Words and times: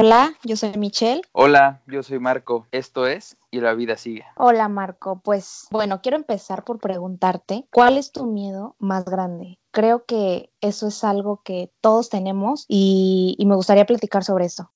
Hola, 0.00 0.32
yo 0.44 0.54
soy 0.54 0.76
Michelle. 0.76 1.22
Hola, 1.32 1.82
yo 1.88 2.04
soy 2.04 2.20
Marco. 2.20 2.68
Esto 2.70 3.08
es 3.08 3.36
Y 3.50 3.60
la 3.60 3.74
vida 3.74 3.96
sigue. 3.96 4.24
Hola 4.36 4.68
Marco, 4.68 5.20
pues 5.24 5.66
bueno, 5.72 6.00
quiero 6.00 6.16
empezar 6.16 6.62
por 6.62 6.78
preguntarte, 6.78 7.66
¿cuál 7.72 7.98
es 7.98 8.12
tu 8.12 8.26
miedo 8.26 8.76
más 8.78 9.06
grande? 9.06 9.58
Creo 9.72 10.04
que 10.04 10.52
eso 10.60 10.86
es 10.86 11.02
algo 11.02 11.42
que 11.42 11.72
todos 11.80 12.10
tenemos 12.10 12.64
y, 12.68 13.34
y 13.40 13.46
me 13.46 13.56
gustaría 13.56 13.86
platicar 13.86 14.22
sobre 14.22 14.44
eso. 14.44 14.70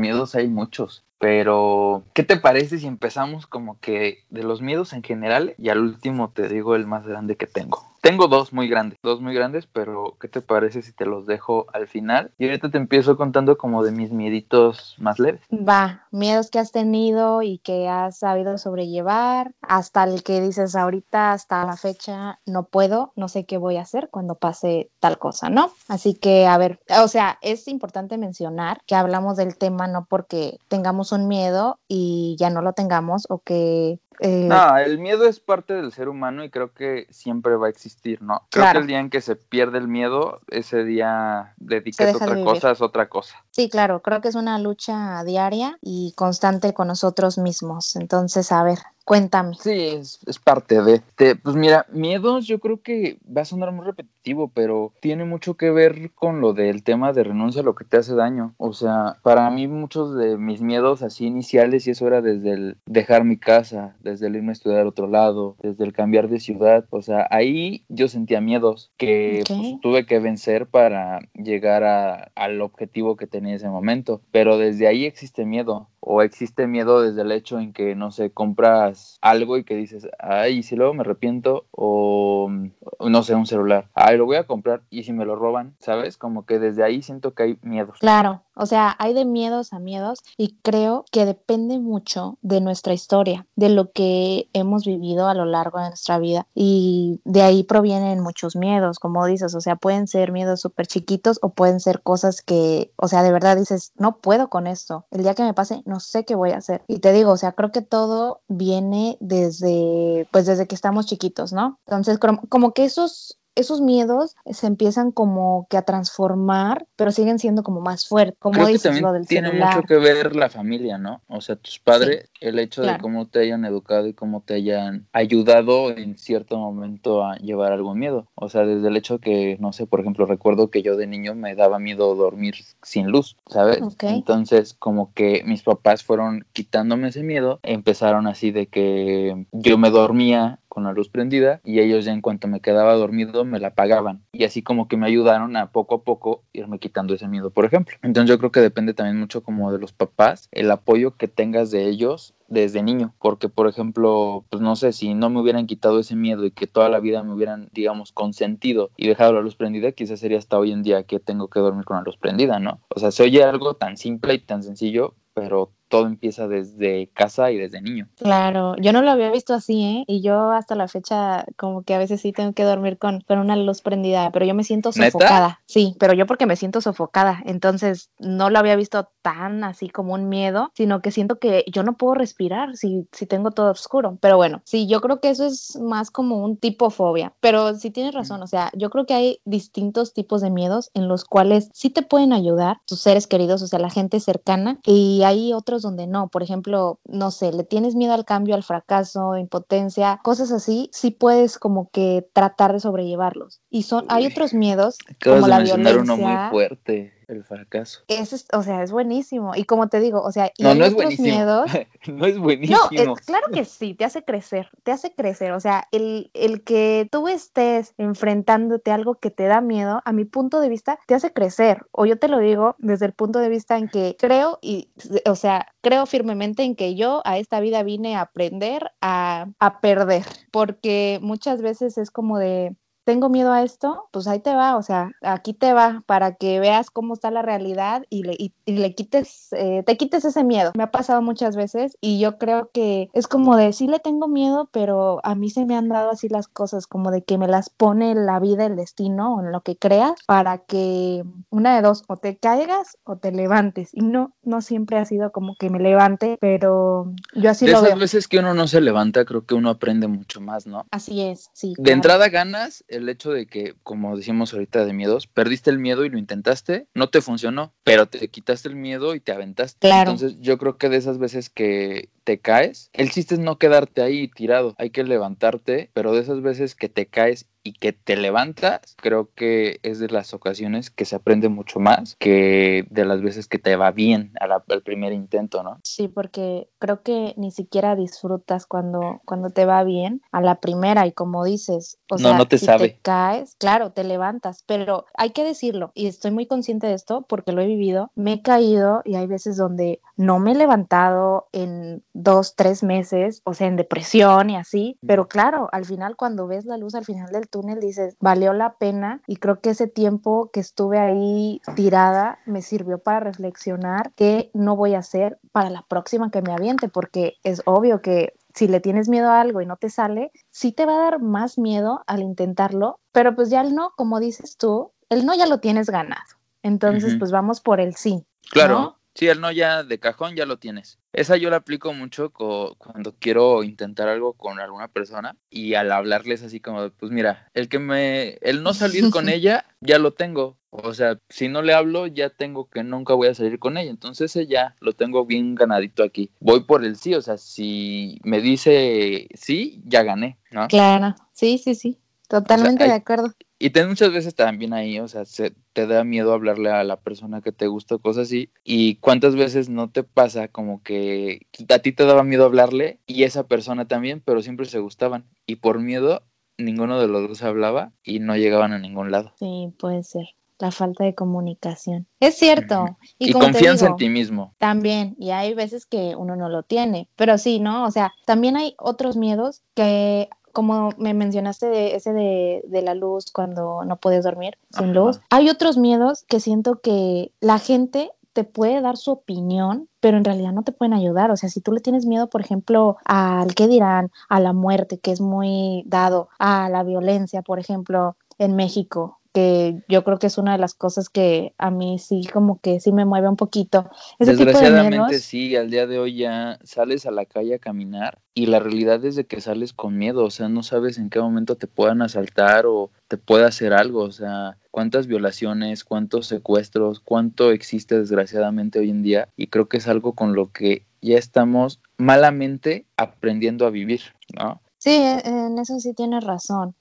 Miedos 0.00 0.34
hay 0.34 0.48
muchos, 0.48 1.04
pero 1.18 2.02
¿qué 2.14 2.24
te 2.24 2.38
parece 2.38 2.78
si 2.78 2.86
empezamos 2.86 3.46
como 3.46 3.78
que 3.78 4.24
de 4.30 4.42
los 4.42 4.62
miedos 4.62 4.92
en 4.92 5.02
general 5.02 5.54
y 5.58 5.68
al 5.68 5.78
último 5.78 6.30
te 6.30 6.48
digo 6.48 6.74
el 6.74 6.86
más 6.86 7.06
grande 7.06 7.36
que 7.36 7.46
tengo? 7.46 7.86
Tengo 8.00 8.28
dos 8.28 8.54
muy 8.54 8.66
grandes, 8.66 8.98
dos 9.02 9.20
muy 9.20 9.34
grandes, 9.34 9.66
pero 9.66 10.16
¿qué 10.18 10.26
te 10.26 10.40
parece 10.40 10.80
si 10.80 10.92
te 10.92 11.04
los 11.04 11.26
dejo 11.26 11.66
al 11.74 11.86
final? 11.86 12.30
Y 12.38 12.46
ahorita 12.46 12.70
te 12.70 12.78
empiezo 12.78 13.18
contando 13.18 13.58
como 13.58 13.84
de 13.84 13.92
mis 13.92 14.10
mieditos 14.10 14.94
más 14.98 15.18
leves. 15.18 15.42
Va, 15.52 16.06
miedos 16.10 16.50
que 16.50 16.58
has 16.58 16.72
tenido 16.72 17.42
y 17.42 17.58
que 17.58 17.88
has 17.88 18.18
sabido 18.18 18.56
sobrellevar, 18.56 19.52
hasta 19.60 20.04
el 20.04 20.22
que 20.22 20.40
dices 20.40 20.76
ahorita, 20.76 21.32
hasta 21.32 21.66
la 21.66 21.76
fecha, 21.76 22.40
no 22.46 22.64
puedo, 22.64 23.12
no 23.16 23.28
sé 23.28 23.44
qué 23.44 23.58
voy 23.58 23.76
a 23.76 23.82
hacer 23.82 24.08
cuando 24.10 24.34
pase 24.34 24.90
tal 24.98 25.18
cosa, 25.18 25.50
¿no? 25.50 25.70
Así 25.88 26.14
que, 26.14 26.46
a 26.46 26.56
ver, 26.56 26.80
o 27.02 27.08
sea, 27.08 27.38
es 27.42 27.68
importante 27.68 28.16
mencionar 28.16 28.80
que 28.86 28.94
hablamos 28.94 29.36
del 29.36 29.58
tema 29.58 29.88
no 29.88 30.06
porque 30.08 30.58
tengamos 30.68 31.12
un 31.12 31.28
miedo 31.28 31.78
y 31.86 32.36
ya 32.38 32.48
no 32.48 32.62
lo 32.62 32.72
tengamos 32.72 33.26
o 33.28 33.40
que 33.40 33.98
eh, 34.18 34.44
No, 34.46 34.76
el 34.76 34.98
miedo 34.98 35.24
es 35.26 35.40
parte 35.40 35.74
del 35.74 35.92
ser 35.92 36.08
humano 36.08 36.44
y 36.44 36.50
creo 36.50 36.72
que 36.74 37.06
siempre 37.10 37.56
va 37.56 37.68
a 37.68 37.70
existir, 37.70 38.20
¿no? 38.22 38.46
Creo 38.50 38.64
Claro. 38.64 38.78
que 38.78 38.82
el 38.82 38.86
día 38.88 39.00
en 39.00 39.10
que 39.10 39.20
se 39.20 39.36
pierde 39.36 39.78
el 39.78 39.88
miedo, 39.88 40.40
ese 40.48 40.84
día 40.84 41.54
Se 41.58 41.64
dedícate 41.76 42.10
a 42.10 42.12
de 42.12 42.16
otra 42.16 42.44
cosa, 42.44 42.70
es 42.72 42.80
otra 42.82 43.08
cosa. 43.08 43.44
Sí, 43.50 43.68
claro, 43.70 44.02
creo 44.02 44.20
que 44.20 44.28
es 44.28 44.34
una 44.34 44.58
lucha 44.58 45.22
diaria 45.24 45.78
y 45.80 46.12
constante 46.16 46.74
con 46.74 46.88
nosotros 46.88 47.38
mismos. 47.38 47.96
Entonces, 47.96 48.52
a 48.52 48.62
ver, 48.62 48.78
cuéntame. 49.04 49.54
Sí, 49.54 49.70
es, 49.72 50.20
es 50.26 50.38
parte 50.38 50.82
de. 50.82 51.00
Te- 51.16 51.36
pues 51.36 51.56
mira, 51.56 51.86
miedos 51.92 52.46
yo 52.46 52.58
creo 52.60 52.80
que 52.80 53.18
va 53.26 53.42
a 53.42 53.44
sonar 53.44 53.72
muy 53.72 53.84
repetitivo, 53.84 54.48
pero 54.54 54.92
tiene 55.00 55.24
mucho 55.24 55.54
que 55.56 55.70
ver 55.70 56.12
con 56.14 56.40
lo 56.40 56.52
del 56.52 56.82
tema 56.84 57.12
de 57.12 57.24
renuncia 57.24 57.60
a 57.62 57.64
lo 57.64 57.74
que 57.74 57.84
te 57.84 57.98
hace 57.98 58.14
daño. 58.14 58.54
O 58.56 58.72
sea, 58.72 59.18
para 59.22 59.50
mí 59.50 59.66
muchos 59.68 60.14
de 60.16 60.38
mis 60.38 60.62
miedos 60.62 61.02
así 61.02 61.26
iniciales, 61.26 61.86
y 61.86 61.90
eso 61.90 62.06
era 62.06 62.22
desde 62.22 62.52
el 62.52 62.76
dejar 62.86 63.24
mi 63.24 63.36
casa, 63.36 63.96
desde 64.00 64.28
el 64.28 64.36
irme 64.36 64.50
a 64.50 64.52
estudiar 64.52 64.86
a 64.86 64.88
otro 64.88 65.06
lado, 65.08 65.56
desde 65.62 65.84
el 65.84 65.92
cambiar 65.92 66.28
de 66.28 66.40
ciudad. 66.40 66.86
O 66.90 67.02
sea, 67.02 67.26
ahí 67.30 67.84
yo 67.88 68.08
sentía 68.08 68.40
miedos 68.40 68.92
que 68.96 69.42
pues, 69.46 69.58
tuve 69.82 70.06
que 70.06 70.18
vencer 70.20 70.66
para 70.68 71.20
llegar 71.34 71.84
a- 71.84 72.30
al 72.34 72.60
objetivo 72.62 73.16
que 73.16 73.26
tenía 73.26 73.50
en 73.50 73.56
ese 73.56 73.68
momento. 73.68 74.22
Pero 74.30 74.56
desde 74.56 74.86
ahí 74.86 75.04
existe 75.04 75.44
miedo. 75.44 75.89
O 76.00 76.22
existe 76.22 76.66
miedo 76.66 77.02
desde 77.02 77.22
el 77.22 77.32
hecho 77.32 77.58
en 77.60 77.72
que, 77.72 77.94
no 77.94 78.10
sé, 78.10 78.30
compras 78.30 79.18
algo 79.20 79.58
y 79.58 79.64
que 79.64 79.76
dices, 79.76 80.08
ay, 80.18 80.58
¿y 80.58 80.62
si 80.62 80.76
luego 80.76 80.94
me 80.94 81.02
arrepiento? 81.02 81.66
O, 81.70 82.48
mm, 82.48 82.70
no 83.10 83.22
sé, 83.22 83.34
un 83.34 83.46
celular. 83.46 83.88
Ay, 83.94 84.16
lo 84.16 84.24
voy 84.24 84.36
a 84.36 84.46
comprar 84.46 84.82
y 84.88 85.02
si 85.02 85.12
me 85.12 85.26
lo 85.26 85.36
roban, 85.36 85.74
¿sabes? 85.78 86.16
Como 86.16 86.46
que 86.46 86.58
desde 86.58 86.82
ahí 86.82 87.02
siento 87.02 87.34
que 87.34 87.42
hay 87.42 87.58
miedos. 87.62 87.98
Claro, 87.98 88.42
o 88.60 88.66
sea, 88.66 88.94
hay 88.98 89.14
de 89.14 89.24
miedos 89.24 89.72
a 89.72 89.78
miedos 89.78 90.20
y 90.36 90.58
creo 90.62 91.06
que 91.10 91.24
depende 91.24 91.78
mucho 91.78 92.36
de 92.42 92.60
nuestra 92.60 92.92
historia, 92.92 93.46
de 93.56 93.70
lo 93.70 93.90
que 93.90 94.50
hemos 94.52 94.84
vivido 94.84 95.28
a 95.28 95.34
lo 95.34 95.46
largo 95.46 95.78
de 95.80 95.88
nuestra 95.88 96.18
vida 96.18 96.46
y 96.54 97.20
de 97.24 97.40
ahí 97.40 97.64
provienen 97.64 98.20
muchos 98.20 98.56
miedos, 98.56 98.98
como 98.98 99.24
dices, 99.24 99.54
o 99.54 99.62
sea, 99.62 99.76
pueden 99.76 100.06
ser 100.06 100.30
miedos 100.30 100.60
súper 100.60 100.86
chiquitos 100.86 101.38
o 101.40 101.48
pueden 101.50 101.80
ser 101.80 102.02
cosas 102.02 102.42
que, 102.42 102.92
o 102.96 103.08
sea, 103.08 103.22
de 103.22 103.32
verdad 103.32 103.56
dices, 103.56 103.92
no 103.96 104.18
puedo 104.18 104.50
con 104.50 104.66
esto, 104.66 105.06
el 105.10 105.22
día 105.22 105.34
que 105.34 105.42
me 105.42 105.54
pase, 105.54 105.82
no 105.86 105.98
sé 105.98 106.26
qué 106.26 106.34
voy 106.34 106.50
a 106.50 106.58
hacer. 106.58 106.82
Y 106.86 106.98
te 106.98 107.14
digo, 107.14 107.32
o 107.32 107.36
sea, 107.38 107.52
creo 107.52 107.72
que 107.72 107.80
todo 107.80 108.42
viene 108.48 109.16
desde, 109.20 110.28
pues 110.32 110.44
desde 110.44 110.66
que 110.66 110.74
estamos 110.74 111.06
chiquitos, 111.06 111.54
¿no? 111.54 111.78
Entonces, 111.86 112.18
como, 112.18 112.72
que 112.72 112.84
esos 112.84 113.38
esos 113.60 113.80
miedos 113.80 114.36
se 114.50 114.66
empiezan 114.66 115.12
como 115.12 115.66
que 115.70 115.76
a 115.76 115.82
transformar, 115.82 116.86
pero 116.96 117.10
siguen 117.10 117.38
siendo 117.38 117.62
como 117.62 117.80
más 117.80 118.06
fuertes, 118.08 118.36
como 118.38 118.54
Creo 118.54 118.66
que 118.66 118.72
dices, 118.72 118.84
también 118.84 119.04
lo 119.04 119.12
del 119.12 119.26
tiene 119.26 119.48
celular. 119.48 119.76
mucho 119.76 119.86
que 119.86 119.98
ver 119.98 120.36
la 120.36 120.48
familia, 120.48 120.98
¿no? 120.98 121.22
O 121.28 121.40
sea, 121.40 121.56
tus 121.56 121.78
padres, 121.78 122.30
el 122.40 122.58
hecho 122.58 122.82
de 122.82 122.98
cómo 122.98 123.26
te 123.26 123.40
hayan 123.40 123.64
educado 123.64 124.06
y 124.06 124.14
cómo 124.14 124.42
te 124.42 124.54
hayan 124.54 125.06
ayudado 125.12 125.90
en 125.90 126.16
cierto 126.18 126.58
momento 126.58 127.24
a 127.24 127.36
llevar 127.36 127.72
algún 127.72 127.98
miedo. 127.98 128.26
O 128.34 128.48
sea, 128.48 128.64
desde 128.64 128.88
el 128.88 128.96
hecho 128.96 129.18
que, 129.18 129.56
no 129.60 129.72
sé, 129.72 129.86
por 129.86 130.00
ejemplo, 130.00 130.26
recuerdo 130.26 130.70
que 130.70 130.82
yo 130.82 130.96
de 130.96 131.06
niño 131.06 131.34
me 131.34 131.54
daba 131.54 131.78
miedo 131.78 132.14
dormir 132.14 132.54
sin 132.82 133.08
luz, 133.08 133.36
¿sabes? 133.46 133.80
Entonces, 134.00 134.74
como 134.74 135.12
que 135.14 135.42
mis 135.44 135.62
papás 135.62 136.02
fueron 136.02 136.46
quitándome 136.52 137.08
ese 137.08 137.22
miedo, 137.22 137.60
empezaron 137.62 138.26
así 138.26 138.50
de 138.50 138.66
que 138.66 139.46
yo 139.52 139.78
me 139.78 139.90
dormía 139.90 140.58
con 140.70 140.84
la 140.84 140.92
luz 140.92 141.10
prendida 141.10 141.60
y 141.64 141.80
ellos 141.80 142.06
ya 142.06 142.12
en 142.12 142.22
cuanto 142.22 142.48
me 142.48 142.60
quedaba 142.60 142.94
dormido 142.94 143.44
me 143.44 143.60
la 143.60 143.68
apagaban 143.68 144.22
y 144.32 144.44
así 144.44 144.62
como 144.62 144.88
que 144.88 144.96
me 144.96 145.06
ayudaron 145.06 145.56
a 145.56 145.72
poco 145.72 145.96
a 145.96 146.04
poco 146.04 146.44
irme 146.54 146.78
quitando 146.78 147.12
ese 147.12 147.28
miedo, 147.28 147.50
por 147.50 147.66
ejemplo. 147.66 147.96
Entonces 148.02 148.30
yo 148.30 148.38
creo 148.38 148.52
que 148.52 148.60
depende 148.60 148.94
también 148.94 149.18
mucho 149.18 149.42
como 149.42 149.72
de 149.72 149.78
los 149.78 149.92
papás, 149.92 150.48
el 150.52 150.70
apoyo 150.70 151.16
que 151.16 151.28
tengas 151.28 151.70
de 151.70 151.88
ellos 151.88 152.34
desde 152.48 152.82
niño, 152.82 153.14
porque 153.20 153.48
por 153.48 153.68
ejemplo, 153.68 154.44
pues 154.50 154.62
no 154.62 154.76
sé, 154.76 154.92
si 154.92 155.14
no 155.14 155.30
me 155.30 155.40
hubieran 155.40 155.66
quitado 155.66 156.00
ese 156.00 156.16
miedo 156.16 156.44
y 156.44 156.50
que 156.50 156.66
toda 156.66 156.88
la 156.88 157.00
vida 157.00 157.22
me 157.22 157.32
hubieran, 157.32 157.68
digamos, 157.72 158.12
consentido 158.12 158.90
y 158.96 159.08
dejado 159.08 159.32
la 159.32 159.40
luz 159.40 159.56
prendida, 159.56 159.92
quizás 159.92 160.20
sería 160.20 160.38
hasta 160.38 160.58
hoy 160.58 160.72
en 160.72 160.82
día 160.82 161.04
que 161.04 161.20
tengo 161.20 161.48
que 161.48 161.60
dormir 161.60 161.84
con 161.84 161.96
la 161.96 162.02
luz 162.02 162.16
prendida, 162.16 162.58
¿no? 162.58 162.80
O 162.94 162.98
sea, 162.98 163.10
se 163.10 163.22
oye 163.22 163.42
algo 163.44 163.74
tan 163.74 163.96
simple 163.96 164.34
y 164.34 164.38
tan 164.38 164.62
sencillo, 164.62 165.14
pero 165.34 165.72
todo 165.90 166.06
empieza 166.06 166.46
desde 166.48 167.08
casa 167.08 167.50
y 167.50 167.58
desde 167.58 167.82
niño. 167.82 168.08
Claro, 168.16 168.76
yo 168.76 168.92
no 168.92 169.02
lo 169.02 169.10
había 169.10 169.30
visto 169.30 169.52
así, 169.52 169.82
¿eh? 169.82 170.04
Y 170.06 170.22
yo 170.22 170.52
hasta 170.52 170.76
la 170.76 170.86
fecha 170.88 171.44
como 171.56 171.82
que 171.82 171.94
a 171.94 171.98
veces 171.98 172.20
sí 172.20 172.32
tengo 172.32 172.52
que 172.52 172.62
dormir 172.62 172.96
con, 172.96 173.20
con 173.22 173.40
una 173.40 173.56
luz 173.56 173.82
prendida, 173.82 174.30
pero 174.30 174.46
yo 174.46 174.54
me 174.54 174.64
siento 174.64 174.90
¿Neta? 174.94 175.10
sofocada. 175.10 175.60
Sí, 175.66 175.96
pero 175.98 176.14
yo 176.14 176.26
porque 176.26 176.46
me 176.46 176.56
siento 176.56 176.80
sofocada, 176.80 177.42
entonces 177.44 178.10
no 178.18 178.50
lo 178.50 178.60
había 178.60 178.76
visto 178.76 179.08
tan 179.22 179.64
así 179.64 179.88
como 179.88 180.14
un 180.14 180.28
miedo, 180.28 180.70
sino 180.74 181.02
que 181.02 181.10
siento 181.10 181.38
que 181.38 181.64
yo 181.70 181.82
no 181.82 181.96
puedo 181.96 182.14
respirar 182.14 182.76
si, 182.76 183.08
si 183.12 183.26
tengo 183.26 183.50
todo 183.50 183.72
oscuro. 183.72 184.16
Pero 184.20 184.36
bueno, 184.36 184.62
sí, 184.64 184.86
yo 184.86 185.00
creo 185.00 185.20
que 185.20 185.30
eso 185.30 185.44
es 185.44 185.76
más 185.76 186.12
como 186.12 186.44
un 186.44 186.56
tipo 186.56 186.90
fobia, 186.90 187.34
pero 187.40 187.74
sí 187.74 187.90
tienes 187.90 188.14
razón, 188.14 188.42
o 188.42 188.46
sea, 188.46 188.70
yo 188.74 188.90
creo 188.90 189.06
que 189.06 189.14
hay 189.14 189.40
distintos 189.44 190.14
tipos 190.14 190.40
de 190.40 190.50
miedos 190.50 190.90
en 190.94 191.08
los 191.08 191.24
cuales 191.24 191.68
sí 191.74 191.90
te 191.90 192.02
pueden 192.02 192.32
ayudar 192.32 192.78
tus 192.86 193.00
seres 193.00 193.26
queridos, 193.26 193.60
o 193.62 193.66
sea, 193.66 193.80
la 193.80 193.90
gente 193.90 194.20
cercana, 194.20 194.78
y 194.86 195.22
hay 195.24 195.52
otros 195.52 195.79
donde 195.82 196.06
no. 196.06 196.28
Por 196.28 196.42
ejemplo, 196.42 197.00
no 197.04 197.30
sé, 197.30 197.52
le 197.52 197.64
tienes 197.64 197.94
miedo 197.94 198.12
al 198.12 198.24
cambio, 198.24 198.54
al 198.54 198.62
fracaso, 198.62 199.36
impotencia, 199.36 200.20
cosas 200.22 200.52
así, 200.52 200.90
sí 200.92 201.10
puedes 201.10 201.58
como 201.58 201.90
que 201.90 202.28
tratar 202.32 202.72
de 202.72 202.80
sobrellevarlos. 202.80 203.60
Y 203.70 203.82
son, 203.82 204.06
hay 204.08 204.26
otros 204.26 204.54
miedos, 204.54 204.98
como 205.22 205.46
la 205.46 205.58
mencionar 205.58 205.98
uno 205.98 206.16
muy 206.16 206.24
violencia. 206.24 206.50
fuerte, 206.50 207.12
el 207.30 207.44
fracaso. 207.44 208.00
Es, 208.08 208.46
o 208.52 208.62
sea, 208.62 208.82
es 208.82 208.92
buenísimo. 208.92 209.54
Y 209.54 209.64
como 209.64 209.88
te 209.88 210.00
digo, 210.00 210.20
o 210.22 210.32
sea, 210.32 210.50
y 210.56 210.62
No, 210.62 210.74
no 210.74 210.84
es 210.84 210.94
buenísimo. 210.94 211.28
miedos. 211.28 211.70
no 212.08 212.26
es 212.26 212.36
No, 212.36 212.42
buenísimo. 212.42 213.14
es, 213.16 213.20
claro 213.26 213.46
que 213.52 213.64
sí, 213.64 213.94
te 213.94 214.04
hace 214.04 214.22
crecer, 214.24 214.68
te 214.82 214.92
hace 214.92 215.14
crecer. 215.14 215.52
O 215.52 215.60
sea, 215.60 215.86
el, 215.92 216.30
el 216.34 216.62
que 216.64 217.08
tú 217.10 217.28
estés 217.28 217.94
enfrentándote 217.98 218.90
a 218.90 218.94
algo 218.94 219.14
que 219.16 219.30
te 219.30 219.44
da 219.44 219.60
miedo, 219.60 220.00
a 220.04 220.12
mi 220.12 220.24
punto 220.24 220.60
de 220.60 220.68
vista, 220.68 220.98
te 221.06 221.14
hace 221.14 221.32
crecer. 221.32 221.86
O 221.92 222.06
yo 222.06 222.18
te 222.18 222.28
lo 222.28 222.38
digo 222.38 222.74
desde 222.78 223.06
el 223.06 223.12
punto 223.12 223.38
de 223.38 223.48
vista 223.48 223.78
en 223.78 223.88
que 223.88 224.16
creo 224.18 224.58
y, 224.62 224.90
o 225.26 225.34
sea, 225.36 225.66
creo 225.80 226.06
firmemente 226.06 226.62
en 226.62 226.76
que 226.76 226.94
yo 226.94 227.22
a 227.24 227.38
esta 227.38 227.60
vida 227.60 227.82
vine 227.82 228.16
a 228.16 228.22
aprender 228.22 228.90
a, 229.00 229.46
a 229.58 229.80
perder, 229.80 230.24
porque 230.50 231.18
muchas 231.22 231.62
veces 231.62 231.96
es 231.98 232.10
como 232.10 232.38
de, 232.38 232.74
tengo 233.04 233.28
miedo 233.28 233.52
a 233.52 233.62
esto, 233.62 234.08
pues 234.12 234.26
ahí 234.26 234.40
te 234.40 234.54
va, 234.54 234.76
o 234.76 234.82
sea, 234.82 235.10
aquí 235.22 235.52
te 235.54 235.72
va 235.72 236.02
para 236.06 236.34
que 236.34 236.60
veas 236.60 236.90
cómo 236.90 237.14
está 237.14 237.30
la 237.30 237.42
realidad 237.42 238.04
y 238.10 238.22
le, 238.22 238.34
y, 238.38 238.52
y 238.64 238.72
le 238.76 238.94
quites, 238.94 239.48
eh, 239.52 239.82
te 239.84 239.96
quites 239.96 240.24
ese 240.24 240.44
miedo. 240.44 240.72
Me 240.76 240.84
ha 240.84 240.90
pasado 240.90 241.22
muchas 241.22 241.56
veces 241.56 241.96
y 242.00 242.20
yo 242.20 242.38
creo 242.38 242.70
que 242.72 243.08
es 243.12 243.26
como 243.26 243.56
de, 243.56 243.72
sí 243.72 243.86
le 243.86 243.98
tengo 243.98 244.28
miedo, 244.28 244.68
pero 244.72 245.20
a 245.24 245.34
mí 245.34 245.50
se 245.50 245.64
me 245.66 245.76
han 245.76 245.88
dado 245.88 246.10
así 246.10 246.28
las 246.28 246.48
cosas, 246.48 246.86
como 246.86 247.10
de 247.10 247.22
que 247.22 247.38
me 247.38 247.48
las 247.48 247.70
pone 247.70 248.14
la 248.14 248.38
vida, 248.40 248.66
el 248.66 248.76
destino 248.76 249.34
o 249.36 249.40
en 249.40 249.52
lo 249.52 249.62
que 249.62 249.76
creas 249.76 250.12
para 250.26 250.58
que 250.58 251.24
una 251.50 251.74
de 251.76 251.82
dos, 251.82 252.04
o 252.08 252.16
te 252.16 252.36
caigas 252.36 252.98
o 253.04 253.16
te 253.16 253.32
levantes. 253.32 253.90
Y 253.92 254.02
no, 254.02 254.34
no 254.42 254.60
siempre 254.62 254.98
ha 254.98 255.04
sido 255.04 255.32
como 255.32 255.56
que 255.56 255.70
me 255.70 255.78
levante, 255.80 256.36
pero 256.40 257.12
yo 257.34 257.50
así 257.50 257.66
de 257.66 257.72
lo 257.72 257.78
esas 257.78 257.82
veo. 257.82 257.96
veces 257.96 258.28
que 258.28 258.38
uno 258.38 258.54
no 258.54 258.66
se 258.68 258.80
levanta, 258.80 259.24
creo 259.24 259.44
que 259.44 259.54
uno 259.54 259.70
aprende 259.70 260.06
mucho 260.08 260.40
más, 260.40 260.66
¿no? 260.66 260.86
Así 260.90 261.20
es, 261.22 261.50
sí. 261.52 261.74
De 261.78 261.92
claro. 261.92 261.94
entrada 261.94 262.28
ganas 262.28 262.84
el 262.90 263.08
hecho 263.08 263.30
de 263.30 263.46
que, 263.46 263.74
como 263.82 264.16
decimos 264.16 264.52
ahorita 264.52 264.84
de 264.84 264.92
miedos, 264.92 265.26
perdiste 265.26 265.70
el 265.70 265.78
miedo 265.78 266.04
y 266.04 266.10
lo 266.10 266.18
intentaste, 266.18 266.86
no 266.94 267.08
te 267.08 267.20
funcionó, 267.20 267.72
pero 267.84 268.06
te 268.06 268.28
quitaste 268.28 268.68
el 268.68 268.76
miedo 268.76 269.14
y 269.14 269.20
te 269.20 269.32
aventaste. 269.32 269.78
Claro. 269.80 270.10
Entonces 270.10 270.40
yo 270.40 270.58
creo 270.58 270.76
que 270.76 270.88
de 270.88 270.96
esas 270.96 271.18
veces 271.18 271.48
que 271.48 272.10
te 272.24 272.38
caes, 272.38 272.90
el 272.92 273.10
chiste 273.10 273.34
es 273.34 273.40
no 273.40 273.58
quedarte 273.58 274.02
ahí 274.02 274.28
tirado, 274.28 274.74
hay 274.78 274.90
que 274.90 275.04
levantarte, 275.04 275.90
pero 275.94 276.12
de 276.12 276.20
esas 276.20 276.42
veces 276.42 276.74
que 276.74 276.88
te 276.88 277.06
caes 277.06 277.46
y 277.62 277.74
que 277.74 277.92
te 277.92 278.16
levantas, 278.16 278.94
creo 278.96 279.30
que 279.34 279.80
es 279.82 279.98
de 279.98 280.08
las 280.08 280.32
ocasiones 280.34 280.90
que 280.90 281.04
se 281.04 281.16
aprende 281.16 281.48
mucho 281.48 281.78
más 281.80 282.16
que 282.18 282.86
de 282.90 283.04
las 283.04 283.20
veces 283.22 283.48
que 283.48 283.58
te 283.58 283.76
va 283.76 283.90
bien 283.90 284.32
a 284.40 284.46
la- 284.46 284.64
al 284.68 284.82
primer 284.82 285.12
intento, 285.12 285.62
¿no? 285.62 285.78
Sí, 285.84 286.08
porque 286.08 286.68
creo 286.78 287.02
que 287.02 287.34
ni 287.36 287.50
siquiera 287.50 287.96
disfrutas 287.96 288.66
cuando, 288.66 289.20
cuando 289.24 289.50
te 289.50 289.66
va 289.66 289.84
bien 289.84 290.22
a 290.32 290.40
la 290.40 290.60
primera 290.60 291.06
y 291.06 291.12
como 291.12 291.44
dices, 291.44 291.98
o 292.10 292.16
No, 292.16 292.28
sea, 292.28 292.38
no 292.38 292.48
te 292.48 292.58
si 292.58 292.66
sabe. 292.66 292.88
te 292.88 292.98
caes, 293.02 293.54
claro, 293.58 293.92
te 293.92 294.04
levantas, 294.04 294.64
pero 294.66 295.04
hay 295.14 295.30
que 295.30 295.44
decirlo 295.44 295.92
y 295.94 296.06
estoy 296.06 296.30
muy 296.30 296.46
consciente 296.46 296.86
de 296.86 296.94
esto 296.94 297.26
porque 297.28 297.52
lo 297.52 297.60
he 297.62 297.66
vivido, 297.66 298.10
me 298.14 298.34
he 298.34 298.42
caído 298.42 299.02
y 299.04 299.16
hay 299.16 299.26
veces 299.26 299.56
donde 299.56 300.00
no 300.20 300.38
me 300.38 300.52
he 300.52 300.54
levantado 300.54 301.48
en 301.52 302.04
dos, 302.12 302.54
tres 302.54 302.82
meses, 302.82 303.40
o 303.44 303.54
sea, 303.54 303.68
en 303.68 303.76
depresión 303.76 304.50
y 304.50 304.56
así, 304.56 304.98
pero 305.06 305.28
claro, 305.28 305.70
al 305.72 305.86
final 305.86 306.14
cuando 306.14 306.46
ves 306.46 306.66
la 306.66 306.76
luz 306.76 306.94
al 306.94 307.06
final 307.06 307.32
del 307.32 307.48
túnel 307.48 307.80
dices, 307.80 308.18
valió 308.20 308.52
la 308.52 308.74
pena 308.74 309.22
y 309.26 309.36
creo 309.36 309.60
que 309.60 309.70
ese 309.70 309.86
tiempo 309.86 310.50
que 310.52 310.60
estuve 310.60 310.98
ahí 310.98 311.62
tirada 311.74 312.38
me 312.44 312.60
sirvió 312.60 312.98
para 312.98 313.20
reflexionar 313.20 314.12
qué 314.14 314.50
no 314.52 314.76
voy 314.76 314.92
a 314.92 314.98
hacer 314.98 315.38
para 315.52 315.70
la 315.70 315.86
próxima 315.88 316.30
que 316.30 316.42
me 316.42 316.52
aviente, 316.52 316.90
porque 316.90 317.36
es 317.42 317.62
obvio 317.64 318.02
que 318.02 318.34
si 318.54 318.68
le 318.68 318.80
tienes 318.80 319.08
miedo 319.08 319.30
a 319.30 319.40
algo 319.40 319.62
y 319.62 319.66
no 319.66 319.78
te 319.78 319.88
sale, 319.88 320.32
sí 320.50 320.72
te 320.72 320.84
va 320.84 320.96
a 320.96 321.10
dar 321.10 321.22
más 321.22 321.56
miedo 321.56 322.02
al 322.06 322.20
intentarlo, 322.20 323.00
pero 323.12 323.34
pues 323.34 323.48
ya 323.48 323.62
el 323.62 323.74
no, 323.74 323.94
como 323.96 324.20
dices 324.20 324.58
tú, 324.58 324.92
el 325.08 325.24
no 325.24 325.34
ya 325.34 325.46
lo 325.46 325.60
tienes 325.60 325.88
ganado. 325.88 326.20
Entonces, 326.62 327.16
pues 327.18 327.32
vamos 327.32 327.62
por 327.62 327.80
el 327.80 327.94
sí. 327.94 328.26
Claro. 328.50 328.78
¿no? 328.78 328.99
Sí, 329.14 329.26
el 329.28 329.40
no 329.40 329.50
ya 329.50 329.82
de 329.82 329.98
cajón 329.98 330.36
ya 330.36 330.46
lo 330.46 330.58
tienes. 330.58 330.98
Esa 331.12 331.36
yo 331.36 331.50
la 331.50 331.56
aplico 331.56 331.92
mucho 331.92 332.30
cuando 332.30 333.14
quiero 333.18 333.64
intentar 333.64 334.08
algo 334.08 334.34
con 334.34 334.60
alguna 334.60 334.88
persona 334.88 335.36
y 335.50 335.74
al 335.74 335.90
hablarles 335.90 336.42
así 336.42 336.60
como, 336.60 336.82
de, 336.82 336.90
pues 336.90 337.10
mira, 337.10 337.50
el 337.54 337.68
que 337.68 337.80
me, 337.80 338.34
el 338.40 338.62
no 338.62 338.72
salir 338.72 339.10
con 339.10 339.28
ella 339.28 339.64
ya 339.80 339.98
lo 339.98 340.12
tengo. 340.12 340.56
O 340.70 340.94
sea, 340.94 341.18
si 341.28 341.48
no 341.48 341.62
le 341.62 341.74
hablo 341.74 342.06
ya 342.06 342.30
tengo 342.30 342.70
que 342.70 342.84
nunca 342.84 343.14
voy 343.14 343.26
a 343.26 343.34
salir 343.34 343.58
con 343.58 343.76
ella. 343.76 343.90
Entonces 343.90 344.30
ese 344.30 344.46
ya 344.46 344.76
lo 344.78 344.92
tengo 344.92 345.26
bien 345.26 345.56
ganadito 345.56 346.04
aquí. 346.04 346.30
Voy 346.38 346.60
por 346.60 346.84
el 346.84 346.94
sí, 346.94 347.14
o 347.16 347.22
sea, 347.22 347.36
si 347.38 348.20
me 348.22 348.40
dice 348.40 349.26
sí, 349.34 349.82
ya 349.84 350.04
gané, 350.04 350.38
¿no? 350.52 350.68
Claro, 350.68 351.16
sí, 351.32 351.58
sí, 351.58 351.74
sí, 351.74 351.98
totalmente 352.28 352.84
hay- 352.84 352.90
de 352.90 352.94
acuerdo. 352.96 353.34
Y 353.62 353.70
ten 353.70 353.88
muchas 353.88 354.10
veces 354.10 354.34
también 354.34 354.72
ahí, 354.72 354.98
o 355.00 355.06
sea, 355.06 355.26
se, 355.26 355.52
te 355.74 355.86
da 355.86 356.02
miedo 356.02 356.32
hablarle 356.32 356.70
a 356.70 356.82
la 356.82 356.96
persona 356.96 357.42
que 357.42 357.52
te 357.52 357.66
gusta, 357.66 357.98
cosas 357.98 358.26
así. 358.26 358.50
Y 358.64 358.94
cuántas 358.96 359.36
veces 359.36 359.68
no 359.68 359.90
te 359.90 360.02
pasa 360.02 360.48
como 360.48 360.82
que 360.82 361.46
a 361.68 361.78
ti 361.80 361.92
te 361.92 362.06
daba 362.06 362.24
miedo 362.24 362.46
hablarle 362.46 363.00
y 363.06 363.24
esa 363.24 363.46
persona 363.46 363.86
también, 363.86 364.22
pero 364.24 364.40
siempre 364.40 364.64
se 364.64 364.78
gustaban. 364.78 365.26
Y 365.46 365.56
por 365.56 365.78
miedo, 365.78 366.22
ninguno 366.56 366.98
de 366.98 367.08
los 367.08 367.28
dos 367.28 367.42
hablaba 367.42 367.92
y 368.02 368.20
no 368.20 368.34
llegaban 368.34 368.72
a 368.72 368.78
ningún 368.78 369.10
lado. 369.10 369.34
Sí, 369.38 369.74
puede 369.78 370.02
ser. 370.04 370.24
La 370.58 370.70
falta 370.70 371.04
de 371.04 371.14
comunicación. 371.14 372.06
Es 372.20 372.38
cierto. 372.38 372.96
Y, 373.18 373.28
te 373.28 373.32
confianza 373.32 373.86
digo, 373.86 373.94
en 373.94 373.98
ti 373.98 374.08
mismo. 374.10 374.54
También, 374.58 375.16
y 375.18 375.30
hay 375.30 375.54
veces 375.54 375.86
que 375.86 376.14
uno 376.16 376.36
no 376.36 376.50
lo 376.50 376.62
tiene, 376.62 377.08
pero 377.16 377.38
sí, 377.38 377.60
¿no? 377.60 377.84
O 377.84 377.90
sea, 377.90 378.12
también 378.26 378.58
hay 378.58 378.74
otros 378.78 379.16
miedos 379.16 379.62
que, 379.74 380.28
como 380.52 380.90
me 380.98 381.14
mencionaste 381.14 381.66
de 381.66 381.94
ese 381.96 382.12
de, 382.12 382.62
de 382.66 382.82
la 382.82 382.94
luz 382.94 383.30
cuando 383.32 383.84
no 383.84 383.96
puedes 383.96 384.24
dormir 384.24 384.58
sin 384.70 384.90
Ajá. 384.90 384.94
luz, 384.94 385.20
hay 385.30 385.48
otros 385.48 385.78
miedos 385.78 386.24
que 386.28 386.40
siento 386.40 386.80
que 386.80 387.32
la 387.40 387.58
gente 387.58 388.10
te 388.32 388.44
puede 388.44 388.80
dar 388.80 388.96
su 388.96 389.10
opinión, 389.10 389.88
pero 390.00 390.16
en 390.16 390.24
realidad 390.24 390.52
no 390.52 390.62
te 390.62 390.72
pueden 390.72 390.94
ayudar. 390.94 391.30
O 391.30 391.36
sea, 391.36 391.48
si 391.48 391.60
tú 391.60 391.72
le 391.72 391.80
tienes 391.80 392.06
miedo, 392.06 392.28
por 392.28 392.40
ejemplo, 392.40 392.96
al 393.04 393.54
qué 393.54 393.66
dirán, 393.66 394.10
a 394.28 394.40
la 394.40 394.52
muerte, 394.52 394.98
que 394.98 395.10
es 395.10 395.20
muy 395.20 395.82
dado, 395.86 396.28
a 396.38 396.68
la 396.68 396.82
violencia, 396.82 397.42
por 397.42 397.58
ejemplo, 397.58 398.16
en 398.38 398.56
México, 398.56 399.19
que 399.32 399.82
yo 399.88 400.02
creo 400.04 400.18
que 400.18 400.26
es 400.26 400.38
una 400.38 400.52
de 400.52 400.58
las 400.58 400.74
cosas 400.74 401.08
que 401.08 401.54
a 401.58 401.70
mí 401.70 401.98
sí 401.98 402.22
como 402.32 402.60
que 402.60 402.80
sí 402.80 402.92
me 402.92 403.04
mueve 403.04 403.28
un 403.28 403.36
poquito. 403.36 403.88
Ese 404.18 404.32
tipo 404.32 404.44
de 404.44 404.46
Desgraciadamente 404.46 404.96
miedos, 404.96 405.22
sí, 405.22 405.56
al 405.56 405.70
día 405.70 405.86
de 405.86 405.98
hoy 405.98 406.16
ya 406.16 406.58
sales 406.64 407.06
a 407.06 407.10
la 407.10 407.26
calle 407.26 407.54
a 407.54 407.58
caminar 407.58 408.18
y 408.34 408.46
la 408.46 408.58
realidad 408.58 409.04
es 409.04 409.16
de 409.16 409.26
que 409.26 409.40
sales 409.40 409.72
con 409.72 409.96
miedo, 409.96 410.24
o 410.24 410.30
sea, 410.30 410.48
no 410.48 410.62
sabes 410.62 410.98
en 410.98 411.10
qué 411.10 411.20
momento 411.20 411.56
te 411.56 411.66
puedan 411.66 412.02
asaltar 412.02 412.66
o 412.66 412.90
te 413.08 413.16
pueda 413.18 413.46
hacer 413.46 413.72
algo, 413.72 414.02
o 414.02 414.12
sea, 414.12 414.58
cuántas 414.70 415.06
violaciones, 415.06 415.84
cuántos 415.84 416.26
secuestros, 416.26 417.00
cuánto 417.00 417.50
existe 417.52 417.98
desgraciadamente 417.98 418.78
hoy 418.78 418.90
en 418.90 419.02
día 419.02 419.28
y 419.36 419.48
creo 419.48 419.68
que 419.68 419.76
es 419.76 419.88
algo 419.88 420.14
con 420.14 420.34
lo 420.34 420.52
que 420.52 420.86
ya 421.02 421.18
estamos 421.18 421.80
malamente 421.98 422.86
aprendiendo 422.96 423.66
a 423.66 423.70
vivir, 423.70 424.00
¿no? 424.36 424.60
Sí, 424.78 424.90
e- 424.90 425.22
en 425.24 425.58
eso 425.58 425.78
sí 425.78 425.92
tienes 425.94 426.24
razón. 426.24 426.74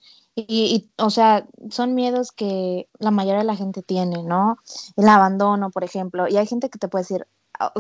Y, 0.48 0.90
o 0.98 1.10
sea, 1.10 1.48
son 1.70 1.96
miedos 1.96 2.32
que 2.32 2.88
la 3.00 3.12
mayoría 3.12 3.40
de 3.40 3.46
la 3.46 3.56
gente 3.56 3.82
tiene, 3.82 4.24
¿no? 4.24 4.58
El 4.96 5.10
abandono, 5.10 5.72
por 5.72 5.84
ejemplo. 5.84 6.28
Y 6.28 6.38
hay 6.38 6.48
gente 6.48 6.70
que 6.70 6.80
te 6.80 6.88
puede 6.88 7.04
decir 7.04 7.28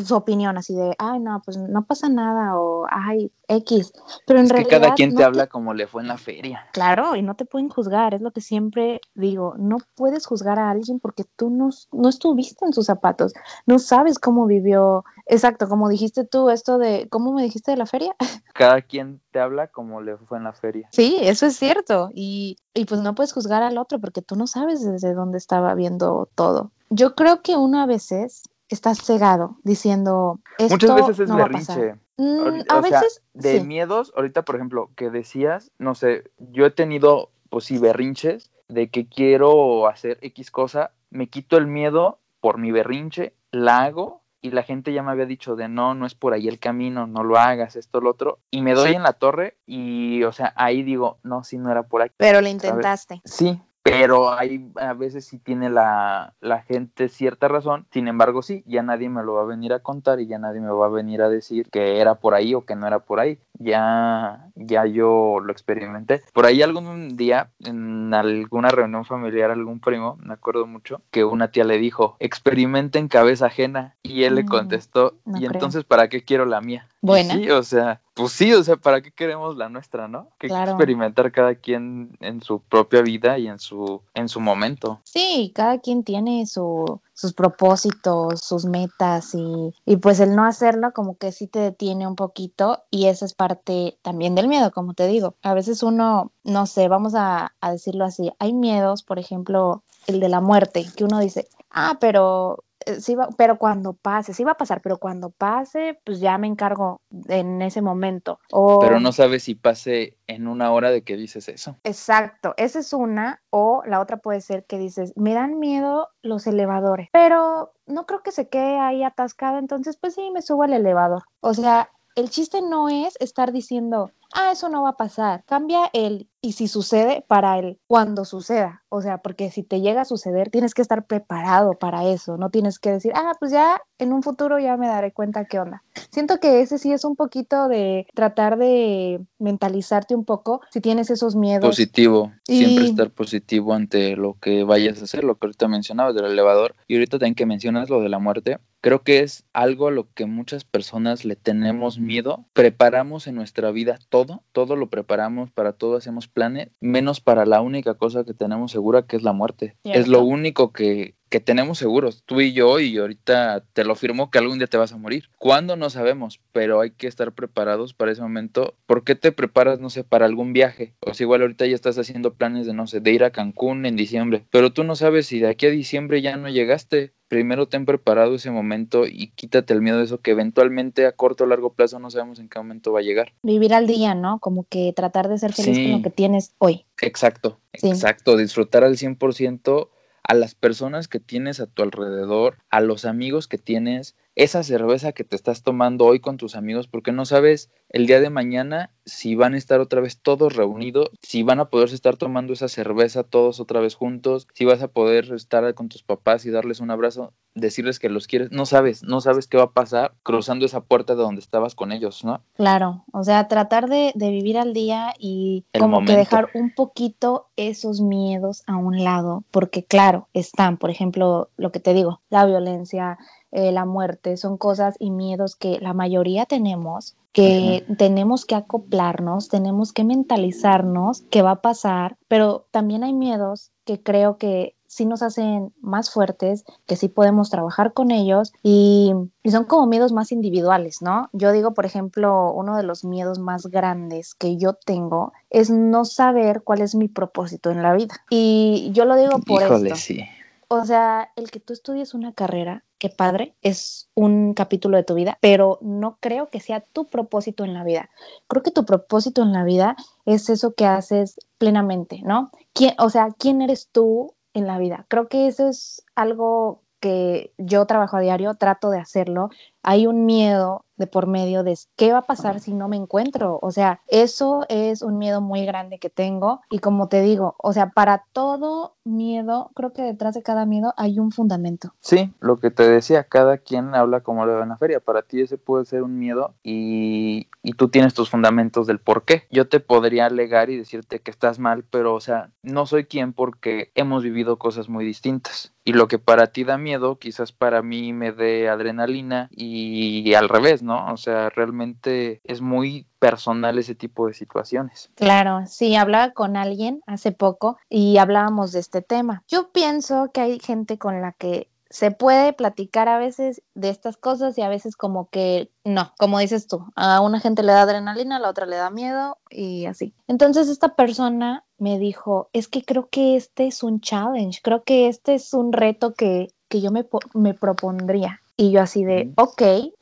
su 0.03 0.15
opinión 0.15 0.57
así 0.57 0.75
de, 0.75 0.95
ay, 0.97 1.19
no, 1.19 1.41
pues 1.43 1.57
no 1.57 1.85
pasa 1.85 2.09
nada 2.09 2.57
o, 2.57 2.85
ay, 2.89 3.31
X. 3.47 3.93
Pero 4.25 4.39
en 4.39 4.45
Es 4.45 4.51
que 4.51 4.57
realidad 4.57 4.81
cada 4.81 4.93
quien 4.95 5.11
no 5.11 5.17
te 5.17 5.23
habla 5.23 5.47
como 5.47 5.73
le 5.73 5.87
fue 5.87 6.01
en 6.01 6.09
la 6.09 6.17
feria. 6.17 6.67
Claro, 6.73 7.15
y 7.15 7.21
no 7.21 7.35
te 7.35 7.45
pueden 7.45 7.69
juzgar, 7.69 8.13
es 8.13 8.21
lo 8.21 8.31
que 8.31 8.41
siempre 8.41 8.99
digo, 9.15 9.55
no 9.57 9.77
puedes 9.95 10.25
juzgar 10.25 10.59
a 10.59 10.69
alguien 10.69 10.99
porque 10.99 11.23
tú 11.35 11.49
no, 11.49 11.69
no 11.91 12.09
estuviste 12.09 12.65
en 12.65 12.73
sus 12.73 12.87
zapatos, 12.87 13.33
no 13.65 13.79
sabes 13.79 14.19
cómo 14.19 14.45
vivió, 14.45 15.05
exacto, 15.25 15.67
como 15.67 15.89
dijiste 15.89 16.25
tú, 16.25 16.49
esto 16.49 16.77
de, 16.77 17.07
¿cómo 17.09 17.33
me 17.33 17.43
dijiste 17.43 17.71
de 17.71 17.77
la 17.77 17.85
feria? 17.85 18.15
Cada 18.53 18.81
quien 18.81 19.21
te 19.31 19.39
habla 19.39 19.67
como 19.67 20.01
le 20.01 20.17
fue 20.17 20.37
en 20.37 20.43
la 20.43 20.53
feria. 20.53 20.89
Sí, 20.91 21.17
eso 21.21 21.45
es 21.45 21.55
cierto, 21.55 22.09
y, 22.13 22.57
y 22.73 22.85
pues 22.85 23.01
no 23.01 23.15
puedes 23.15 23.33
juzgar 23.33 23.63
al 23.63 23.77
otro 23.77 23.99
porque 23.99 24.21
tú 24.21 24.35
no 24.35 24.47
sabes 24.47 24.83
desde 24.83 25.13
dónde 25.13 25.37
estaba 25.37 25.73
viendo 25.75 26.29
todo. 26.35 26.71
Yo 26.89 27.13
creo 27.13 27.41
que 27.43 27.55
uno 27.55 27.81
a 27.81 27.85
veces 27.85 28.43
está 28.69 28.95
cegado 28.95 29.57
diciendo, 29.63 30.39
esto 30.57 30.73
Muchas 30.75 30.95
veces 30.95 31.19
es 31.19 31.29
no 31.29 31.37
va 31.37 31.45
a 31.45 31.49
pasar. 31.49 31.77
berrinche. 31.77 32.01
Mm, 32.17 32.61
a 32.69 32.79
o 32.79 32.81
sea, 32.83 33.01
veces, 33.01 33.21
de 33.33 33.59
sí. 33.59 33.65
miedos, 33.65 34.13
ahorita 34.15 34.43
por 34.43 34.55
ejemplo, 34.55 34.91
que 34.95 35.09
decías, 35.09 35.71
no 35.77 35.95
sé, 35.95 36.29
yo 36.37 36.65
he 36.65 36.71
tenido, 36.71 37.29
pues 37.49 37.65
sí, 37.65 37.77
berrinches 37.77 38.51
de 38.67 38.89
que 38.89 39.07
quiero 39.07 39.87
hacer 39.87 40.17
X 40.21 40.51
cosa, 40.51 40.91
me 41.09 41.27
quito 41.27 41.57
el 41.57 41.67
miedo 41.67 42.19
por 42.39 42.57
mi 42.57 42.71
berrinche, 42.71 43.33
la 43.51 43.83
hago 43.83 44.21
y 44.41 44.51
la 44.51 44.63
gente 44.63 44.93
ya 44.93 45.03
me 45.03 45.11
había 45.11 45.25
dicho 45.25 45.55
de 45.55 45.67
no, 45.67 45.95
no 45.95 46.05
es 46.05 46.15
por 46.15 46.33
ahí 46.33 46.47
el 46.47 46.59
camino, 46.59 47.07
no 47.07 47.23
lo 47.23 47.37
hagas, 47.37 47.75
esto, 47.75 47.99
lo 47.99 48.11
otro, 48.11 48.39
y 48.51 48.61
me 48.61 48.73
doy 48.73 48.93
en 48.93 49.03
la 49.03 49.13
torre 49.13 49.57
y, 49.65 50.23
o 50.23 50.31
sea, 50.31 50.53
ahí 50.55 50.83
digo, 50.83 51.17
no, 51.23 51.43
sí, 51.43 51.57
no 51.57 51.71
era 51.71 51.83
por 51.83 52.01
aquí. 52.01 52.13
Pero 52.17 52.41
lo 52.41 52.47
intentaste. 52.47 53.21
Sí, 53.25 53.59
pero 53.83 54.31
hay 54.33 54.69
a 54.75 54.93
veces 54.93 55.25
sí 55.25 55.39
tiene 55.39 55.69
la, 55.69 56.33
la 56.41 56.61
gente 56.63 57.09
cierta 57.09 57.47
razón, 57.47 57.87
sin 57.91 58.07
embargo 58.07 58.41
sí, 58.41 58.63
ya 58.67 58.83
nadie 58.83 59.09
me 59.09 59.23
lo 59.23 59.33
va 59.33 59.41
a 59.41 59.45
venir 59.45 59.73
a 59.73 59.79
contar 59.79 60.19
y 60.19 60.27
ya 60.27 60.37
nadie 60.37 60.61
me 60.61 60.69
va 60.71 60.85
a 60.85 60.89
venir 60.89 61.21
a 61.21 61.29
decir 61.29 61.67
que 61.71 61.99
era 61.99 62.15
por 62.15 62.33
ahí 62.33 62.53
o 62.53 62.65
que 62.65 62.75
no 62.75 62.85
era 62.87 62.99
por 62.99 63.19
ahí, 63.19 63.39
ya, 63.53 64.47
ya 64.55 64.85
yo 64.85 65.39
lo 65.43 65.51
experimenté. 65.51 66.21
Por 66.33 66.45
ahí 66.45 66.61
algún 66.61 67.15
día 67.17 67.51
en 67.65 68.13
alguna 68.13 68.69
reunión 68.69 69.05
familiar, 69.05 69.51
algún 69.51 69.79
primo, 69.79 70.17
me 70.21 70.33
acuerdo 70.33 70.65
mucho, 70.67 71.01
que 71.11 71.23
una 71.23 71.49
tía 71.51 71.63
le 71.63 71.77
dijo, 71.77 72.15
experimenta 72.19 72.99
en 72.99 73.07
cabeza 73.07 73.47
ajena 73.47 73.95
y 74.03 74.23
él 74.23 74.35
le 74.35 74.43
Mm, 74.43 74.47
contestó, 74.47 75.15
no 75.25 75.37
¿y 75.37 75.41
creo. 75.41 75.51
entonces 75.53 75.83
para 75.83 76.09
qué 76.09 76.23
quiero 76.23 76.45
la 76.45 76.61
mía? 76.61 76.87
Buena. 77.01 77.35
Sí, 77.35 77.49
o 77.49 77.63
sea, 77.63 78.01
pues 78.13 78.33
sí, 78.33 78.53
o 78.53 78.61
sea, 78.63 78.75
¿para 78.75 79.01
qué 79.01 79.11
queremos 79.11 79.55
la 79.55 79.69
nuestra, 79.69 80.09
no? 80.09 80.27
Que 80.37 80.47
Claro. 80.47 80.71
experimentar 80.71 81.31
cada 81.31 81.55
quien 81.55 82.17
en 82.19 82.41
su 82.41 82.59
propia 82.59 83.01
vida 83.01 83.37
y 83.37 83.47
en 83.47 83.57
su, 83.59 84.01
en 84.13 84.27
su 84.27 84.41
momento. 84.41 84.99
Sí, 85.05 85.53
cada 85.55 85.79
quien 85.79 86.03
tiene 86.03 86.45
su, 86.45 86.99
sus 87.13 87.33
propósitos, 87.33 88.41
sus 88.41 88.65
metas 88.65 89.33
y, 89.33 89.73
y 89.85 89.95
pues 89.97 90.19
el 90.19 90.35
no 90.35 90.45
hacerlo 90.45 90.91
como 90.93 91.17
que 91.17 91.31
sí 91.31 91.47
te 91.47 91.59
detiene 91.59 92.05
un 92.05 92.15
poquito 92.15 92.83
y 92.91 93.05
esa 93.05 93.25
es 93.25 93.33
parte 93.33 93.97
también 94.01 94.35
del 94.35 94.49
miedo, 94.49 94.71
como 94.71 94.93
te 94.93 95.07
digo. 95.07 95.35
A 95.41 95.53
veces 95.53 95.83
uno, 95.83 96.31
no 96.43 96.65
sé, 96.65 96.89
vamos 96.89 97.15
a, 97.15 97.53
a 97.61 97.71
decirlo 97.71 98.03
así, 98.03 98.31
hay 98.39 98.51
miedos, 98.53 99.03
por 99.03 99.19
ejemplo, 99.19 99.83
el 100.07 100.19
de 100.19 100.27
la 100.29 100.41
muerte, 100.41 100.85
que 100.97 101.05
uno 101.05 101.19
dice, 101.19 101.47
ah, 101.71 101.97
pero 102.01 102.63
sí 102.99 103.15
va, 103.15 103.29
pero 103.37 103.57
cuando 103.57 103.93
pase, 103.93 104.33
sí 104.33 104.43
va 104.43 104.53
a 104.53 104.57
pasar, 104.57 104.81
pero 104.81 104.97
cuando 104.97 105.29
pase, 105.29 105.99
pues 106.03 106.19
ya 106.19 106.37
me 106.37 106.47
encargo 106.47 107.01
en 107.27 107.61
ese 107.61 107.81
momento. 107.81 108.39
O, 108.51 108.79
Pero 108.79 108.99
no 108.99 109.11
sabes 109.11 109.43
si 109.43 109.55
pase 109.55 110.17
en 110.27 110.47
una 110.47 110.71
hora 110.71 110.91
de 110.91 111.03
que 111.03 111.17
dices 111.17 111.49
eso. 111.49 111.77
Exacto, 111.83 112.53
esa 112.57 112.79
es 112.79 112.93
una, 112.93 113.41
o 113.49 113.83
la 113.85 113.99
otra 113.99 114.17
puede 114.17 114.41
ser 114.41 114.65
que 114.65 114.77
dices, 114.77 115.13
me 115.15 115.33
dan 115.33 115.59
miedo 115.59 116.09
los 116.21 116.47
elevadores, 116.47 117.09
pero 117.11 117.73
no 117.85 118.05
creo 118.05 118.21
que 118.23 118.31
se 118.31 118.47
quede 118.47 118.79
ahí 118.79 119.03
atascado, 119.03 119.57
entonces 119.57 119.97
pues 119.97 120.15
sí, 120.15 120.31
me 120.31 120.41
subo 120.41 120.63
al 120.63 120.73
elevador. 120.73 121.23
O 121.41 121.53
sea, 121.53 121.89
el 122.15 122.29
chiste 122.29 122.61
no 122.61 122.89
es 122.89 123.15
estar 123.19 123.51
diciendo, 123.51 124.11
ah, 124.33 124.51
eso 124.51 124.69
no 124.69 124.83
va 124.83 124.89
a 124.89 124.97
pasar, 124.97 125.43
cambia 125.45 125.89
el 125.93 126.28
y 126.41 126.53
si 126.53 126.67
sucede, 126.67 127.23
para 127.27 127.59
el 127.59 127.77
cuando 127.87 128.23
suceda. 128.23 128.83
O 128.89 129.01
sea, 129.01 129.17
porque 129.19 129.51
si 129.51 129.63
te 129.63 129.81
llega 129.81 130.01
a 130.01 130.05
suceder, 130.05 130.49
tienes 130.49 130.73
que 130.73 130.81
estar 130.81 131.05
preparado 131.05 131.73
para 131.73 132.05
eso. 132.05 132.37
No 132.37 132.49
tienes 132.49 132.79
que 132.79 132.91
decir, 132.91 133.11
ah, 133.15 133.33
pues 133.39 133.51
ya 133.51 133.81
en 133.97 134.13
un 134.13 134.23
futuro 134.23 134.57
ya 134.57 134.77
me 134.77 134.87
daré 134.87 135.11
cuenta 135.11 135.45
qué 135.45 135.59
onda. 135.59 135.83
Siento 136.11 136.39
que 136.39 136.61
ese 136.61 136.77
sí 136.77 136.93
es 136.93 137.03
un 137.03 137.15
poquito 137.15 137.67
de 137.67 138.07
tratar 138.13 138.57
de 138.57 139.21
mentalizarte 139.37 140.15
un 140.15 140.23
poco 140.23 140.61
si 140.71 140.79
tienes 140.79 141.09
esos 141.09 141.35
miedos. 141.35 141.69
Positivo, 141.69 142.31
siempre 142.45 142.85
estar 142.85 143.11
positivo 143.11 143.73
ante 143.73 144.15
lo 144.15 144.37
que 144.39 144.63
vayas 144.63 145.01
a 145.01 145.03
hacer, 145.03 145.23
lo 145.23 145.35
que 145.35 145.47
ahorita 145.47 145.67
mencionabas 145.67 146.15
del 146.15 146.25
elevador 146.25 146.75
y 146.87 146.95
ahorita 146.95 147.19
también 147.19 147.35
que 147.35 147.45
mencionas 147.45 147.89
lo 147.89 148.01
de 148.01 148.09
la 148.09 148.19
muerte. 148.19 148.59
Creo 148.81 149.03
que 149.03 149.19
es 149.19 149.45
algo 149.51 149.87
a 149.87 149.91
lo 149.91 150.11
que 150.13 150.25
muchas 150.25 150.63
personas 150.63 151.25
le 151.25 151.35
tenemos 151.35 151.99
miedo. 151.99 152.45
Preparamos 152.53 153.27
en 153.27 153.35
nuestra 153.35 153.71
vida 153.71 153.99
todo, 154.09 154.43
todo 154.53 154.75
lo 154.75 154.89
preparamos, 154.89 155.51
para 155.51 155.73
todo 155.73 155.97
hacemos 155.97 156.27
planes, 156.27 156.69
menos 156.79 157.19
para 157.19 157.45
la 157.45 157.61
única 157.61 157.95
cosa 157.95 158.23
que 158.23 158.33
tenemos 158.33 158.71
segura 158.71 159.05
que 159.05 159.17
es 159.17 159.23
la 159.23 159.33
muerte. 159.33 159.75
Es 159.83 160.07
lo 160.07 160.23
único 160.23 160.71
que, 160.71 161.15
que 161.29 161.39
tenemos 161.39 161.77
seguros, 161.77 162.23
tú 162.25 162.41
y 162.41 162.53
yo, 162.53 162.79
y 162.79 162.97
ahorita 162.97 163.63
te 163.73 163.83
lo 163.83 163.95
firmo 163.95 164.31
que 164.31 164.39
algún 164.39 164.57
día 164.57 164.67
te 164.67 164.77
vas 164.77 164.91
a 164.91 164.97
morir. 164.97 165.29
¿Cuándo? 165.37 165.75
No 165.75 165.89
sabemos, 165.89 166.41
pero 166.51 166.81
hay 166.81 166.91
que 166.91 167.07
estar 167.07 167.31
preparados 167.33 167.93
para 167.93 168.11
ese 168.11 168.21
momento. 168.21 168.75
¿Por 168.85 169.03
qué 169.03 169.15
te 169.15 169.31
preparas, 169.31 169.79
no 169.79 169.89
sé, 169.89 170.03
para 170.03 170.25
algún 170.25 170.53
viaje? 170.53 170.93
O 171.01 171.13
sea, 171.13 171.25
igual 171.25 171.41
ahorita 171.41 171.65
ya 171.67 171.75
estás 171.75 171.97
haciendo 171.97 172.33
planes 172.33 172.65
de, 172.65 172.73
no 172.73 172.87
sé, 172.87 172.99
de 172.99 173.11
ir 173.11 173.23
a 173.23 173.31
Cancún 173.31 173.85
en 173.85 173.95
diciembre, 173.95 174.43
pero 174.49 174.73
tú 174.73 174.83
no 174.83 174.95
sabes 174.95 175.27
si 175.27 175.39
de 175.39 175.47
aquí 175.47 175.67
a 175.67 175.71
diciembre 175.71 176.21
ya 176.21 176.35
no 176.35 176.49
llegaste. 176.49 177.13
Primero 177.27 177.67
ten 177.67 177.85
preparado 177.85 178.33
ese 178.33 178.49
momento 178.49 179.05
y 179.05 179.27
quítate 179.35 179.75
el 179.75 179.83
miedo 179.83 179.99
de 179.99 180.05
eso 180.05 180.19
que 180.19 180.31
eventualmente 180.31 181.05
a 181.05 181.11
corto 181.11 181.43
o 181.43 181.47
largo 181.47 181.73
plazo 181.73 181.99
no 181.99 182.09
sabemos 182.09 182.39
en 182.39 182.49
qué 182.49 182.57
momento 182.57 182.91
va 182.91 183.01
a 183.01 183.03
llegar. 183.03 183.33
Vivir 183.43 183.75
al 183.75 183.85
día, 183.85 184.15
¿no? 184.15 184.39
Como 184.39 184.63
que 184.63 184.93
tratar 184.95 185.29
de 185.29 185.37
ser 185.37 185.53
feliz 185.53 185.77
con 185.77 185.91
lo 185.91 186.01
que 186.01 186.09
tienes 186.09 186.55
hoy. 186.57 186.85
Exacto, 187.03 187.59
exacto. 187.71 188.35
Disfrutar 188.35 188.83
al 188.83 188.97
100% 188.97 189.89
a 190.29 190.35
las 190.35 190.53
personas 190.53 191.07
que 191.07 191.19
tienes 191.19 191.59
a 191.59 191.65
tu 191.65 191.81
alrededor, 191.81 192.59
a 192.69 192.81
los 192.81 193.05
amigos 193.05 193.47
que 193.47 193.57
tienes, 193.57 194.15
esa 194.35 194.63
cerveza 194.63 195.11
que 195.11 195.23
te 195.23 195.35
estás 195.35 195.63
tomando 195.63 196.05
hoy 196.05 196.19
con 196.19 196.37
tus 196.37 196.55
amigos, 196.55 196.87
porque 196.87 197.11
no 197.11 197.25
sabes 197.25 197.69
el 197.89 198.07
día 198.07 198.21
de 198.21 198.29
mañana 198.29 198.91
si 199.05 199.35
van 199.35 199.53
a 199.53 199.57
estar 199.57 199.79
otra 199.79 200.01
vez 200.01 200.19
todos 200.21 200.55
reunidos, 200.55 201.09
si 201.21 201.43
van 201.43 201.59
a 201.59 201.69
poder 201.69 201.89
estar 201.89 202.15
tomando 202.15 202.53
esa 202.53 202.67
cerveza 202.67 203.23
todos 203.23 203.59
otra 203.59 203.79
vez 203.79 203.95
juntos, 203.95 204.47
si 204.53 204.65
vas 204.65 204.81
a 204.81 204.87
poder 204.87 205.33
estar 205.33 205.73
con 205.73 205.89
tus 205.89 206.03
papás 206.03 206.45
y 206.45 206.51
darles 206.51 206.79
un 206.79 206.91
abrazo, 206.91 207.33
decirles 207.55 207.99
que 207.99 208.09
los 208.09 208.27
quieres, 208.27 208.51
no 208.51 208.65
sabes, 208.65 209.03
no 209.03 209.21
sabes 209.21 209.47
qué 209.47 209.57
va 209.57 209.63
a 209.63 209.71
pasar 209.71 210.13
cruzando 210.23 210.65
esa 210.65 210.81
puerta 210.81 211.15
de 211.15 211.23
donde 211.23 211.41
estabas 211.41 211.75
con 211.75 211.91
ellos, 211.91 212.23
¿no? 212.23 212.41
Claro, 212.53 213.03
o 213.11 213.23
sea, 213.23 213.47
tratar 213.47 213.89
de, 213.89 214.13
vivir 214.15 214.57
al 214.57 214.73
día 214.73 215.13
y 215.17 215.65
como 215.77 216.05
que 216.05 216.15
dejar 216.15 216.49
un 216.53 216.73
poquito 216.73 217.47
esos 217.55 217.99
miedos 217.99 218.63
a 218.67 218.77
un 218.77 219.03
lado, 219.03 219.43
porque 219.51 219.83
claro, 219.83 220.27
están, 220.33 220.77
por 220.77 220.91
ejemplo, 220.91 221.49
lo 221.57 221.71
que 221.71 221.79
te 221.79 221.93
digo, 221.93 222.21
la 222.29 222.45
violencia, 222.45 223.17
eh, 223.51 223.71
la 223.71 223.85
muerte, 223.85 224.37
son 224.37 224.57
cosas 224.57 224.95
y 224.99 225.11
miedos 225.11 225.55
que 225.55 225.79
la 225.79 225.93
mayoría 225.93 226.45
tenemos, 226.45 227.15
que 227.33 227.85
tenemos 227.97 228.45
que 228.45 228.55
acoplarnos, 228.55 229.49
tenemos 229.49 229.93
que 229.93 230.03
mentalizarnos 230.03 231.21
qué 231.29 231.41
va 231.41 231.51
a 231.51 231.61
pasar, 231.61 232.17
pero 232.27 232.65
también 232.71 233.03
hay 233.03 233.13
miedos 233.13 233.71
que 233.85 234.01
creo 234.01 234.37
que 234.37 234.75
sí 234.89 235.05
nos 235.05 235.21
hacen 235.21 235.71
más 235.81 236.11
fuertes, 236.11 236.65
que 236.87 236.95
sí 236.95 237.07
podemos 237.07 237.51
trabajar 237.51 237.93
con 237.93 238.09
ellos 238.09 238.51
y, 238.63 239.13
y, 239.43 239.51
son 239.51 239.65
como 239.65 239.85
miedos 239.85 240.11
más 240.11 240.31
individuales, 240.31 241.01
¿no? 241.01 241.29
Yo 241.31 241.51
digo, 241.51 241.75
por 241.75 241.85
ejemplo, 241.85 242.51
uno 242.51 242.75
de 242.75 242.83
los 242.83 243.05
miedos 243.05 243.37
más 243.37 243.67
grandes 243.67 244.33
que 244.33 244.57
yo 244.57 244.73
tengo 244.73 245.31
es 245.51 245.69
no 245.69 246.05
saber 246.05 246.63
cuál 246.63 246.81
es 246.81 246.95
mi 246.95 247.07
propósito 247.07 247.69
en 247.69 247.83
la 247.83 247.93
vida. 247.93 248.15
Y 248.31 248.89
yo 248.91 249.05
lo 249.05 249.15
digo 249.15 249.39
por 249.39 249.61
Híjole, 249.61 249.95
Sí. 249.95 250.25
O 250.71 250.85
sea, 250.85 251.31
el 251.35 251.49
que 251.49 251.59
tú 251.59 251.73
estudies 251.73 252.13
una 252.13 252.31
carrera, 252.33 252.85
qué 252.99 253.09
padre, 253.09 253.55
es 253.63 254.07
un 254.13 254.53
capítulo 254.53 254.97
de 254.97 255.03
tu 255.03 255.15
vida, 255.15 255.39
pero 255.41 255.79
no 255.81 256.19
creo 256.19 256.49
que 256.49 256.59
sea 256.59 256.81
tu 256.81 257.07
propósito 257.07 257.65
en 257.65 257.73
la 257.73 257.83
vida. 257.83 258.11
Creo 258.47 258.61
que 258.61 258.69
tu 258.69 258.85
propósito 258.85 259.41
en 259.41 259.51
la 259.51 259.63
vida 259.63 259.95
es 260.25 260.47
eso 260.47 260.75
que 260.75 260.85
haces 260.85 261.39
plenamente, 261.57 262.21
¿no? 262.23 262.51
¿Quién, 262.73 262.93
o 262.99 263.09
sea, 263.09 263.29
¿quién 263.39 263.63
eres 263.63 263.89
tú 263.91 264.35
en 264.53 264.67
la 264.67 264.77
vida? 264.77 265.07
Creo 265.09 265.27
que 265.27 265.47
eso 265.47 265.69
es 265.69 266.03
algo 266.13 266.83
que 266.99 267.51
yo 267.57 267.87
trabajo 267.87 268.17
a 268.17 268.21
diario, 268.21 268.53
trato 268.53 268.91
de 268.91 268.99
hacerlo. 268.99 269.49
Hay 269.83 270.07
un 270.07 270.25
miedo 270.25 270.85
de 270.99 271.07
por 271.07 271.25
medio 271.25 271.63
de 271.63 271.75
qué 271.95 272.11
va 272.11 272.19
a 272.19 272.27
pasar 272.27 272.59
si 272.59 272.73
no 272.73 272.87
me 272.87 272.97
encuentro. 272.97 273.57
O 273.61 273.71
sea, 273.71 274.01
eso 274.07 274.65
es 274.67 275.01
un 275.01 275.17
miedo 275.17 275.41
muy 275.41 275.65
grande 275.65 275.97
que 275.97 276.09
tengo 276.09 276.61
y 276.69 276.79
como 276.79 277.07
te 277.07 277.21
digo, 277.21 277.55
o 277.57 277.73
sea, 277.73 277.89
para 277.91 278.25
todo 278.33 278.97
miedo, 279.05 279.71
creo 279.73 279.93
que 279.93 280.03
detrás 280.03 280.35
de 280.35 280.43
cada 280.43 280.65
miedo 280.65 280.93
hay 280.97 281.17
un 281.17 281.31
fundamento. 281.31 281.93
Sí, 282.01 282.33
lo 282.41 282.59
que 282.59 282.69
te 282.69 282.87
decía, 282.87 283.23
cada 283.23 283.57
quien 283.57 283.95
habla 283.95 284.19
como 284.19 284.45
le 284.45 284.53
va 284.53 284.63
en 284.63 284.69
la 284.69 284.77
feria. 284.77 284.99
Para 284.99 285.21
ti 285.21 285.41
ese 285.41 285.57
puede 285.57 285.85
ser 285.85 286.03
un 286.03 286.19
miedo 286.19 286.53
y, 286.63 287.47
y 287.63 287.73
tú 287.73 287.87
tienes 287.87 288.13
tus 288.13 288.29
fundamentos 288.29 288.85
del 288.85 288.99
por 288.99 289.23
qué. 289.23 289.43
Yo 289.49 289.69
te 289.69 289.79
podría 289.79 290.25
alegar 290.25 290.69
y 290.69 290.77
decirte 290.77 291.19
que 291.19 291.31
estás 291.31 291.59
mal, 291.59 291.85
pero 291.89 292.13
o 292.13 292.19
sea, 292.19 292.51
no 292.61 292.85
soy 292.85 293.05
quien 293.05 293.31
porque 293.31 293.91
hemos 293.95 294.21
vivido 294.23 294.59
cosas 294.59 294.89
muy 294.89 295.05
distintas. 295.05 295.73
Y 295.85 295.93
lo 295.93 296.07
que 296.07 296.19
para 296.19 296.47
ti 296.47 296.65
da 296.65 296.77
miedo, 296.77 297.17
quizás 297.17 297.51
para 297.51 297.81
mí 297.81 298.13
me 298.13 298.31
dé 298.31 298.69
adrenalina 298.69 299.49
y 299.69 300.33
al 300.33 300.49
revés, 300.49 300.83
¿no? 300.83 301.11
O 301.11 301.17
sea, 301.17 301.49
realmente 301.49 302.41
es 302.43 302.61
muy 302.61 303.07
personal 303.19 303.77
ese 303.77 303.95
tipo 303.95 304.27
de 304.27 304.33
situaciones. 304.33 305.11
Claro, 305.15 305.65
sí, 305.67 305.95
hablaba 305.95 306.31
con 306.31 306.57
alguien 306.57 307.01
hace 307.05 307.31
poco 307.31 307.77
y 307.89 308.17
hablábamos 308.17 308.71
de 308.71 308.79
este 308.79 309.01
tema. 309.01 309.43
Yo 309.47 309.71
pienso 309.71 310.31
que 310.33 310.41
hay 310.41 310.59
gente 310.59 310.97
con 310.97 311.21
la 311.21 311.33
que 311.33 311.69
se 311.89 312.11
puede 312.11 312.53
platicar 312.53 313.09
a 313.09 313.17
veces 313.17 313.63
de 313.73 313.89
estas 313.89 314.15
cosas 314.15 314.57
y 314.57 314.61
a 314.61 314.69
veces 314.69 314.95
como 314.95 315.27
que 315.29 315.71
no, 315.83 316.13
como 316.19 316.37
dices 316.37 316.67
tú, 316.67 316.85
a 316.95 317.19
una 317.19 317.39
gente 317.39 317.63
le 317.63 317.71
da 317.71 317.81
adrenalina, 317.81 318.35
a 318.35 318.39
la 318.39 318.49
otra 318.49 318.67
le 318.67 318.75
da 318.75 318.91
miedo 318.91 319.37
y 319.49 319.87
así. 319.87 320.13
Entonces 320.27 320.69
esta 320.69 320.95
persona 320.95 321.65
me 321.77 321.97
dijo, 321.97 322.49
es 322.53 322.67
que 322.67 322.83
creo 322.83 323.09
que 323.09 323.35
este 323.35 323.67
es 323.67 323.81
un 323.81 324.01
challenge, 324.01 324.59
creo 324.61 324.83
que 324.83 325.07
este 325.07 325.33
es 325.33 325.53
un 325.53 325.73
reto 325.73 326.13
que, 326.13 326.53
que 326.67 326.81
yo 326.81 326.91
me, 326.91 327.07
me 327.33 327.55
propondría. 327.55 328.41
Y 328.59 328.71
yo 328.71 328.81
así 328.81 329.05
de, 329.05 329.31
ok, 329.37 329.61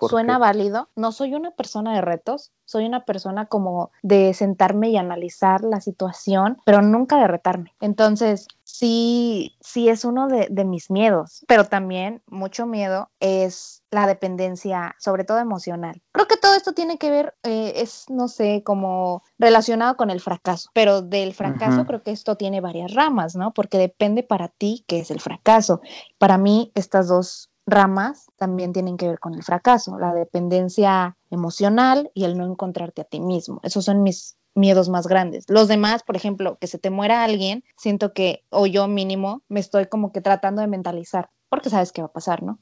suena 0.09 0.39
válido. 0.39 0.89
No 0.95 1.11
soy 1.11 1.35
una 1.35 1.51
persona 1.51 1.93
de 1.93 2.01
retos, 2.01 2.51
soy 2.65 2.87
una 2.87 3.05
persona 3.05 3.45
como 3.45 3.91
de 4.01 4.33
sentarme 4.33 4.89
y 4.89 4.97
analizar 4.97 5.63
la 5.63 5.79
situación, 5.79 6.57
pero 6.65 6.81
nunca 6.81 7.17
de 7.17 7.27
retarme. 7.27 7.75
Entonces, 7.81 8.47
sí, 8.63 9.55
sí 9.61 9.89
es 9.89 10.05
uno 10.05 10.27
de, 10.27 10.49
mis 10.65 10.89
miedos, 10.89 11.45
pero 11.47 11.65
también 11.65 12.23
mucho 12.25 12.65
miedo 12.65 13.11
es 13.19 13.83
la 13.91 14.07
dependencia, 14.07 14.95
sobre 14.97 15.23
todo 15.23 15.37
emocional. 15.37 16.01
Creo 16.11 16.27
que 16.27 16.37
todo 16.37 16.55
esto 16.55 16.73
tiene 16.73 16.97
que 16.97 17.11
ver, 17.11 17.35
eh, 17.43 17.73
es, 17.75 18.05
no 18.09 18.27
sé, 18.27 18.63
como 18.65 19.21
relacionado 19.37 19.97
con 19.97 20.09
el 20.09 20.19
fracaso, 20.19 20.71
pero 20.73 21.03
del 21.03 21.35
fracaso 21.35 21.85
creo 21.85 22.01
que 22.01 22.09
esto 22.09 22.37
tiene 22.37 22.59
varias 22.59 22.91
ramas, 22.95 23.35
¿no? 23.35 23.53
Porque 23.53 23.77
depende 23.77 24.23
para 24.23 24.47
ti 24.47 24.83
qué 24.87 25.01
es 25.01 25.11
el 25.11 25.19
fracaso. 25.19 25.79
Para 26.17 26.39
mí, 26.39 26.71
estas 26.73 27.07
dos 27.07 27.51
ramas 27.67 28.31
también 28.37 28.73
tienen 28.73 28.97
que 28.97 29.07
ver 29.07 29.19
con 29.19 29.35
el 29.35 29.43
fracaso, 29.43 29.99
la 29.99 30.13
dependencia 30.13 31.15
emocional 31.29 32.09
y 32.13 32.23
el 32.23 32.37
no 32.37 32.45
encontrarte 32.45 33.01
a 33.01 33.05
ti 33.05 33.19
mismo. 33.19 33.59
Esos 33.61 33.85
son 33.85 34.01
mis 34.01 34.37
miedos 34.55 34.89
más 34.89 35.05
grandes. 35.05 35.45
Los 35.49 35.67
demás, 35.67 36.01
por 36.01 36.15
ejemplo, 36.15 36.57
que 36.59 36.67
se 36.67 36.79
te 36.79 36.89
muera 36.89 37.23
alguien, 37.23 37.63
siento 37.75 38.13
que, 38.13 38.43
o 38.49 38.65
yo 38.65 38.87
mínimo, 38.87 39.43
me 39.49 39.59
estoy 39.59 39.85
como 39.85 40.11
que 40.11 40.21
tratando 40.21 40.61
de 40.61 40.67
mentalizar, 40.67 41.29
porque 41.49 41.69
sabes 41.69 41.91
qué 41.91 42.01
va 42.01 42.07
a 42.07 42.13
pasar, 42.13 42.41
¿no? 42.41 42.57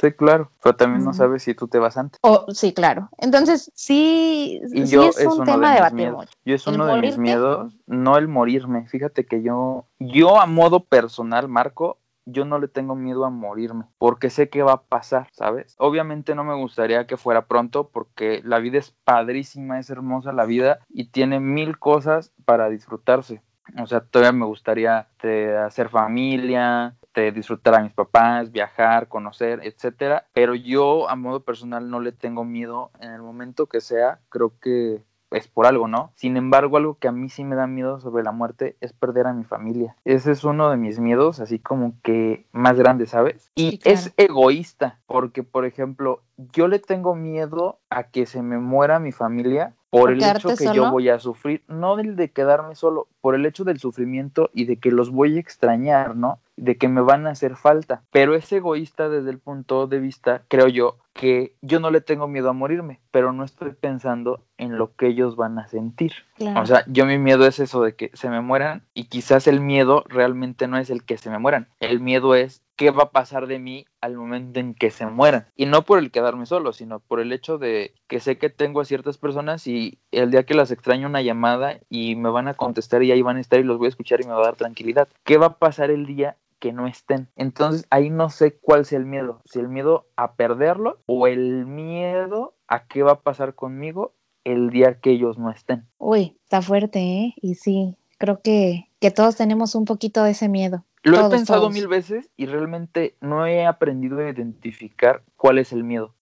Sí, 0.00 0.12
claro, 0.12 0.50
pero 0.62 0.76
también 0.76 1.04
no 1.04 1.14
sabes 1.14 1.44
si 1.44 1.54
tú 1.54 1.68
te 1.68 1.78
vas 1.78 1.96
antes. 1.96 2.18
Oh, 2.22 2.46
sí, 2.52 2.74
claro. 2.74 3.08
Entonces, 3.18 3.70
sí, 3.74 4.60
sí 4.68 4.82
es, 4.82 5.24
un 5.24 5.44
tema 5.44 5.70
de 5.70 5.74
debatir 5.76 6.12
Yo 6.44 6.54
es 6.54 6.66
uno 6.66 6.86
de 6.86 7.00
mis 7.00 7.16
miedos, 7.16 7.72
no 7.86 8.18
el 8.18 8.28
morirme. 8.28 8.86
Fíjate 8.88 9.24
que 9.24 9.42
yo, 9.42 9.86
yo 10.00 10.40
a 10.40 10.46
modo 10.46 10.84
personal, 10.84 11.48
Marco, 11.48 11.98
yo 12.26 12.44
no 12.44 12.58
le 12.58 12.68
tengo 12.68 12.94
miedo 12.94 13.24
a 13.24 13.30
morirme, 13.30 13.84
porque 13.98 14.30
sé 14.30 14.48
que 14.50 14.62
va 14.62 14.72
a 14.72 14.82
pasar, 14.82 15.28
¿sabes? 15.32 15.76
Obviamente 15.78 16.34
no 16.34 16.44
me 16.44 16.54
gustaría 16.54 17.06
que 17.06 17.16
fuera 17.16 17.46
pronto, 17.46 17.88
porque 17.88 18.42
la 18.44 18.58
vida 18.58 18.78
es 18.78 18.90
padrísima, 18.90 19.78
es 19.78 19.88
hermosa 19.88 20.32
la 20.32 20.44
vida 20.44 20.80
y 20.88 21.08
tiene 21.10 21.40
mil 21.40 21.78
cosas 21.78 22.32
para 22.44 22.68
disfrutarse. 22.68 23.42
O 23.82 23.86
sea, 23.86 24.00
todavía 24.00 24.32
me 24.32 24.46
gustaría 24.46 25.08
de 25.22 25.56
hacer 25.56 25.88
familia, 25.88 26.94
de 27.14 27.32
disfrutar 27.32 27.74
a 27.74 27.82
mis 27.82 27.92
papás, 27.92 28.52
viajar, 28.52 29.08
conocer, 29.08 29.60
etcétera. 29.64 30.26
Pero 30.32 30.54
yo, 30.54 31.08
a 31.08 31.16
modo 31.16 31.40
personal, 31.40 31.90
no 31.90 32.00
le 32.00 32.12
tengo 32.12 32.44
miedo 32.44 32.90
en 33.00 33.10
el 33.10 33.22
momento 33.22 33.66
que 33.66 33.80
sea. 33.80 34.20
Creo 34.28 34.52
que 34.60 35.02
es 35.30 35.48
por 35.48 35.66
algo, 35.66 35.88
¿no? 35.88 36.12
Sin 36.14 36.36
embargo, 36.36 36.76
algo 36.76 36.98
que 36.98 37.08
a 37.08 37.12
mí 37.12 37.28
sí 37.28 37.44
me 37.44 37.56
da 37.56 37.66
miedo 37.66 38.00
sobre 38.00 38.22
la 38.22 38.32
muerte 38.32 38.76
es 38.80 38.92
perder 38.92 39.26
a 39.26 39.32
mi 39.32 39.44
familia. 39.44 39.96
Ese 40.04 40.32
es 40.32 40.44
uno 40.44 40.70
de 40.70 40.76
mis 40.76 40.98
miedos, 40.98 41.40
así 41.40 41.58
como 41.58 41.94
que 42.02 42.46
más 42.52 42.76
grande, 42.78 43.06
¿sabes? 43.06 43.50
Y 43.54 43.70
Sí, 43.70 43.78
claro. 43.78 43.98
es 43.98 44.14
egoísta, 44.16 44.98
porque, 45.06 45.42
por 45.42 45.64
ejemplo, 45.64 46.22
yo 46.52 46.68
le 46.68 46.78
tengo 46.78 47.14
miedo 47.14 47.78
a 47.90 48.04
que 48.04 48.26
se 48.26 48.42
me 48.42 48.58
muera 48.58 48.98
mi 48.98 49.12
familia 49.12 49.74
por 49.90 50.02
¿Por 50.02 50.12
el 50.12 50.22
hecho 50.22 50.54
que 50.54 50.74
yo 50.74 50.90
voy 50.90 51.08
a 51.08 51.18
sufrir, 51.18 51.62
no 51.68 51.96
del 51.96 52.16
de 52.16 52.30
quedarme 52.30 52.74
solo, 52.74 53.08
por 53.22 53.34
el 53.34 53.46
hecho 53.46 53.64
del 53.64 53.78
sufrimiento 53.78 54.50
y 54.52 54.66
de 54.66 54.76
que 54.76 54.90
los 54.90 55.10
voy 55.10 55.36
a 55.36 55.40
extrañar, 55.40 56.16
¿no? 56.16 56.38
De 56.56 56.76
que 56.76 56.88
me 56.88 57.00
van 57.00 57.26
a 57.26 57.30
hacer 57.30 57.56
falta. 57.56 58.02
Pero 58.10 58.34
es 58.34 58.50
egoísta 58.52 59.08
desde 59.08 59.30
el 59.30 59.38
punto 59.38 59.86
de 59.86 59.98
vista, 59.98 60.42
creo 60.48 60.68
yo, 60.68 60.98
que 61.16 61.54
yo 61.62 61.80
no 61.80 61.90
le 61.90 62.00
tengo 62.00 62.28
miedo 62.28 62.50
a 62.50 62.52
morirme, 62.52 63.00
pero 63.10 63.32
no 63.32 63.42
estoy 63.42 63.72
pensando 63.72 64.44
en 64.58 64.78
lo 64.78 64.94
que 64.94 65.08
ellos 65.08 65.34
van 65.34 65.58
a 65.58 65.66
sentir. 65.66 66.12
Claro. 66.36 66.60
O 66.60 66.66
sea, 66.66 66.84
yo 66.86 67.06
mi 67.06 67.18
miedo 67.18 67.46
es 67.46 67.58
eso 67.58 67.82
de 67.82 67.94
que 67.94 68.10
se 68.14 68.28
me 68.28 68.40
mueran 68.40 68.84
y 68.94 69.04
quizás 69.04 69.46
el 69.46 69.60
miedo 69.60 70.04
realmente 70.08 70.68
no 70.68 70.78
es 70.78 70.90
el 70.90 71.04
que 71.04 71.16
se 71.16 71.30
me 71.30 71.38
mueran. 71.38 71.68
El 71.80 72.00
miedo 72.00 72.34
es 72.34 72.62
qué 72.76 72.90
va 72.90 73.04
a 73.04 73.10
pasar 73.10 73.46
de 73.46 73.58
mí 73.58 73.86
al 74.00 74.16
momento 74.16 74.60
en 74.60 74.74
que 74.74 74.90
se 74.90 75.06
mueran. 75.06 75.46
Y 75.56 75.66
no 75.66 75.82
por 75.82 75.98
el 75.98 76.10
quedarme 76.10 76.46
solo, 76.46 76.72
sino 76.72 77.00
por 77.00 77.20
el 77.20 77.32
hecho 77.32 77.58
de 77.58 77.94
que 78.06 78.20
sé 78.20 78.36
que 78.36 78.50
tengo 78.50 78.80
a 78.80 78.84
ciertas 78.84 79.16
personas 79.16 79.66
y 79.66 79.98
el 80.12 80.30
día 80.30 80.44
que 80.44 80.54
las 80.54 80.70
extraño 80.70 81.08
una 81.08 81.22
llamada 81.22 81.80
y 81.88 82.14
me 82.16 82.28
van 82.28 82.48
a 82.48 82.54
contestar 82.54 83.02
y 83.02 83.10
ahí 83.10 83.22
van 83.22 83.38
a 83.38 83.40
estar 83.40 83.58
y 83.58 83.64
los 83.64 83.78
voy 83.78 83.86
a 83.86 83.88
escuchar 83.88 84.20
y 84.20 84.24
me 84.24 84.34
va 84.34 84.40
a 84.40 84.46
dar 84.46 84.56
tranquilidad. 84.56 85.08
¿Qué 85.24 85.38
va 85.38 85.46
a 85.46 85.58
pasar 85.58 85.90
el 85.90 86.04
día 86.04 86.36
que 86.58 86.72
no 86.72 86.86
estén. 86.86 87.28
Entonces 87.36 87.86
ahí 87.90 88.10
no 88.10 88.30
sé 88.30 88.56
cuál 88.58 88.84
sea 88.84 88.98
el 88.98 89.06
miedo, 89.06 89.42
si 89.44 89.58
el 89.58 89.68
miedo 89.68 90.06
a 90.16 90.34
perderlo 90.34 91.00
o 91.06 91.26
el 91.26 91.66
miedo 91.66 92.54
a 92.68 92.86
qué 92.86 93.02
va 93.02 93.12
a 93.12 93.20
pasar 93.22 93.54
conmigo 93.54 94.14
el 94.44 94.70
día 94.70 95.00
que 95.00 95.10
ellos 95.10 95.38
no 95.38 95.50
estén. 95.50 95.86
Uy, 95.98 96.36
está 96.44 96.62
fuerte, 96.62 97.00
¿eh? 97.00 97.34
Y 97.36 97.56
sí, 97.56 97.96
creo 98.18 98.40
que, 98.42 98.90
que 99.00 99.10
todos 99.10 99.36
tenemos 99.36 99.74
un 99.74 99.84
poquito 99.84 100.22
de 100.22 100.30
ese 100.32 100.48
miedo. 100.48 100.84
Lo 101.02 101.18
Todos, 101.18 101.32
he 101.32 101.36
pensado 101.36 101.60
todos. 101.62 101.74
mil 101.74 101.88
veces 101.88 102.30
y 102.36 102.46
realmente 102.46 103.16
no 103.20 103.46
he 103.46 103.64
aprendido 103.66 104.18
a 104.18 104.28
identificar 104.30 105.22
cuál 105.36 105.58
es 105.58 105.72
el 105.72 105.84
miedo. 105.84 106.14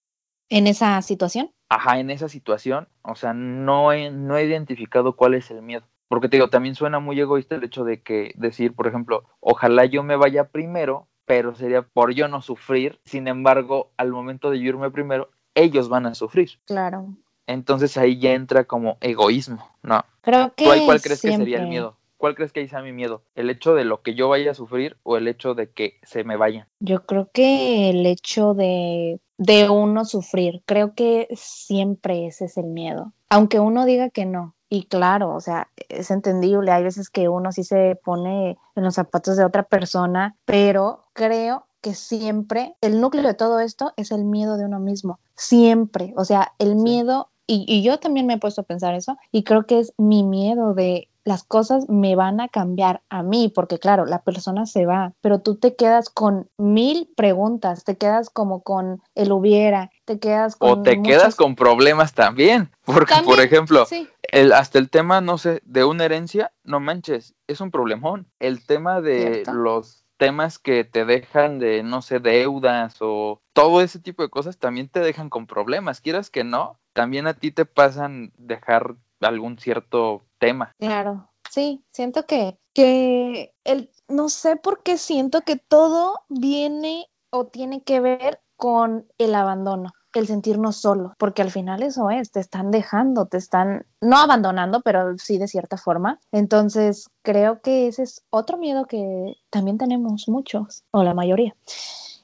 En 0.49 0.67
esa 0.67 1.01
situación, 1.01 1.51
Ajá, 1.69 1.99
en 1.99 2.11
esa 2.11 2.29
situación, 2.29 2.87
o 3.01 3.15
sea, 3.15 3.33
no 3.33 3.91
he, 3.91 4.11
no 4.11 4.37
he 4.37 4.45
identificado 4.45 5.15
cuál 5.15 5.33
es 5.33 5.49
el 5.49 5.63
miedo. 5.63 5.87
Porque 6.07 6.29
te 6.29 6.37
digo, 6.37 6.49
también 6.49 6.75
suena 6.75 6.99
muy 6.99 7.19
egoísta 7.19 7.55
el 7.55 7.63
hecho 7.63 7.83
de 7.83 8.01
que 8.01 8.33
decir, 8.35 8.73
por 8.75 8.87
ejemplo, 8.87 9.23
ojalá 9.39 9.85
yo 9.85 10.03
me 10.03 10.15
vaya 10.15 10.49
primero, 10.49 11.07
pero 11.25 11.55
sería 11.55 11.81
por 11.81 12.13
yo 12.13 12.27
no 12.27 12.41
sufrir. 12.41 12.99
Sin 13.05 13.27
embargo, 13.27 13.91
al 13.97 14.11
momento 14.11 14.51
de 14.51 14.59
yo 14.59 14.69
irme 14.69 14.91
primero, 14.91 15.29
ellos 15.55 15.89
van 15.89 16.05
a 16.05 16.15
sufrir. 16.15 16.51
claro. 16.65 17.07
Entonces 17.47 17.95
ahí 17.97 18.17
ya 18.17 18.33
entra 18.33 18.63
como 18.63 18.97
egoísmo, 19.01 19.69
¿no? 19.83 20.03
Creo 20.21 20.53
que 20.55 20.65
¿Tú 20.65 20.71
ahí 20.71 20.85
cuál 20.85 20.99
crees 20.99 21.21
que 21.21 21.31
sería 21.31 21.61
el 21.61 21.67
miedo? 21.67 21.95
¿Cuál 22.17 22.33
crees 22.33 22.51
que 22.51 22.61
ahí 22.61 22.67
sea 22.67 22.81
mi 22.81 22.91
miedo? 22.91 23.21
¿El 23.35 23.49
hecho 23.51 23.75
de 23.75 23.85
lo 23.85 24.01
que 24.01 24.15
yo 24.15 24.29
vaya 24.29 24.51
a 24.51 24.55
sufrir 24.55 24.97
o 25.03 25.17
el 25.17 25.27
hecho 25.27 25.53
de 25.53 25.69
que 25.69 25.99
se 26.01 26.23
me 26.23 26.37
vayan? 26.37 26.67
Yo 26.79 27.05
creo 27.05 27.29
que 27.31 27.89
el 27.89 28.05
hecho 28.07 28.55
de, 28.55 29.19
de 29.37 29.69
uno 29.69 30.05
sufrir, 30.05 30.63
creo 30.65 30.95
que 30.95 31.27
siempre 31.33 32.25
ese 32.25 32.45
es 32.45 32.57
el 32.57 32.65
miedo, 32.65 33.13
aunque 33.29 33.59
uno 33.59 33.85
diga 33.85 34.09
que 34.09 34.25
no. 34.25 34.54
Y 34.69 34.85
claro, 34.85 35.33
o 35.33 35.39
sea, 35.41 35.69
es 35.89 36.09
entendible, 36.11 36.71
hay 36.71 36.83
veces 36.83 37.09
que 37.09 37.29
uno 37.29 37.51
sí 37.51 37.63
se 37.63 37.99
pone 38.03 38.57
en 38.75 38.83
los 38.83 38.95
zapatos 38.95 39.37
de 39.37 39.45
otra 39.45 39.63
persona, 39.63 40.35
pero 40.45 41.05
creo 41.13 41.67
que 41.81 41.93
siempre 41.93 42.75
el 42.81 42.99
núcleo 42.99 43.23
de 43.23 43.35
todo 43.35 43.59
esto 43.59 43.93
es 43.95 44.11
el 44.11 44.25
miedo 44.25 44.57
de 44.57 44.65
uno 44.65 44.79
mismo, 44.79 45.19
siempre, 45.35 46.13
o 46.17 46.25
sea, 46.25 46.53
el 46.57 46.75
miedo, 46.75 47.29
y, 47.45 47.63
y 47.67 47.83
yo 47.83 47.99
también 47.99 48.25
me 48.25 48.33
he 48.33 48.39
puesto 48.39 48.61
a 48.61 48.65
pensar 48.65 48.95
eso, 48.95 49.17
y 49.31 49.43
creo 49.43 49.67
que 49.67 49.79
es 49.79 49.93
mi 49.97 50.23
miedo 50.23 50.73
de 50.73 51.09
las 51.25 51.43
cosas 51.43 51.89
me 51.89 52.15
van 52.15 52.39
a 52.39 52.47
cambiar 52.49 53.01
a 53.09 53.23
mí, 53.23 53.51
porque 53.53 53.79
claro, 53.79 54.05
la 54.05 54.21
persona 54.21 54.67
se 54.67 54.85
va, 54.85 55.13
pero 55.21 55.39
tú 55.41 55.55
te 55.55 55.75
quedas 55.75 56.09
con 56.09 56.47
mil 56.57 57.09
preguntas, 57.17 57.83
te 57.83 57.97
quedas 57.97 58.29
como 58.29 58.61
con 58.61 59.01
el 59.15 59.31
hubiera, 59.31 59.89
te 60.05 60.19
quedas 60.19 60.55
con... 60.55 60.69
O 60.69 60.81
te 60.83 60.95
muchas- 60.97 61.17
quedas 61.21 61.35
con 61.35 61.55
problemas 61.55 62.13
también. 62.13 62.69
Porque, 62.85 63.15
por 63.25 63.39
ejemplo, 63.41 63.87
Sí, 63.87 64.07
el, 64.31 64.53
hasta 64.53 64.79
el 64.79 64.89
tema, 64.89 65.21
no 65.21 65.37
sé, 65.37 65.61
de 65.65 65.83
una 65.83 66.05
herencia, 66.05 66.53
no 66.63 66.79
manches, 66.79 67.35
es 67.47 67.61
un 67.61 67.71
problemón. 67.71 68.27
El 68.39 68.65
tema 68.65 69.01
de 69.01 69.43
¿Cierto? 69.43 69.53
los 69.53 70.05
temas 70.17 70.59
que 70.59 70.83
te 70.83 71.05
dejan 71.05 71.59
de, 71.59 71.83
no 71.83 72.01
sé, 72.01 72.19
deudas 72.19 72.97
o 73.01 73.41
todo 73.53 73.81
ese 73.81 73.99
tipo 73.99 74.23
de 74.23 74.29
cosas 74.29 74.57
también 74.57 74.89
te 74.89 74.99
dejan 74.99 75.29
con 75.29 75.47
problemas. 75.47 76.01
Quieras 76.01 76.29
que 76.29 76.43
no, 76.43 76.79
también 76.93 77.27
a 77.27 77.33
ti 77.33 77.51
te 77.51 77.65
pasan 77.65 78.31
dejar 78.37 78.95
algún 79.21 79.57
cierto 79.59 80.23
tema. 80.39 80.73
claro. 80.79 81.29
Sí, 81.49 81.85
siento 81.91 82.25
que, 82.25 82.57
que 82.73 83.53
el, 83.63 83.89
no 84.09 84.29
sé 84.29 84.57
por 84.57 84.83
qué 84.83 84.97
siento 84.97 85.41
que 85.41 85.55
todo 85.55 86.19
viene 86.27 87.07
o 87.29 87.45
tiene 87.45 87.83
que 87.83 87.99
ver 87.99 88.41
con 88.57 89.07
el 89.17 89.35
abandono, 89.35 89.93
el 90.19 90.27
sentirnos 90.27 90.77
solos, 90.77 91.13
porque 91.17 91.41
al 91.41 91.51
final 91.51 91.83
eso 91.83 92.09
es, 92.09 92.31
te 92.31 92.39
están 92.39 92.71
dejando, 92.71 93.25
te 93.25 93.37
están, 93.37 93.85
no 94.01 94.17
abandonando, 94.17 94.81
pero 94.81 95.17
sí 95.17 95.37
de 95.37 95.47
cierta 95.47 95.77
forma. 95.77 96.19
Entonces, 96.31 97.09
creo 97.21 97.61
que 97.61 97.87
ese 97.87 98.03
es 98.03 98.23
otro 98.29 98.57
miedo 98.57 98.85
que 98.85 99.35
también 99.49 99.77
tenemos 99.77 100.27
muchos, 100.27 100.83
o 100.91 101.03
la 101.03 101.13
mayoría. 101.13 101.55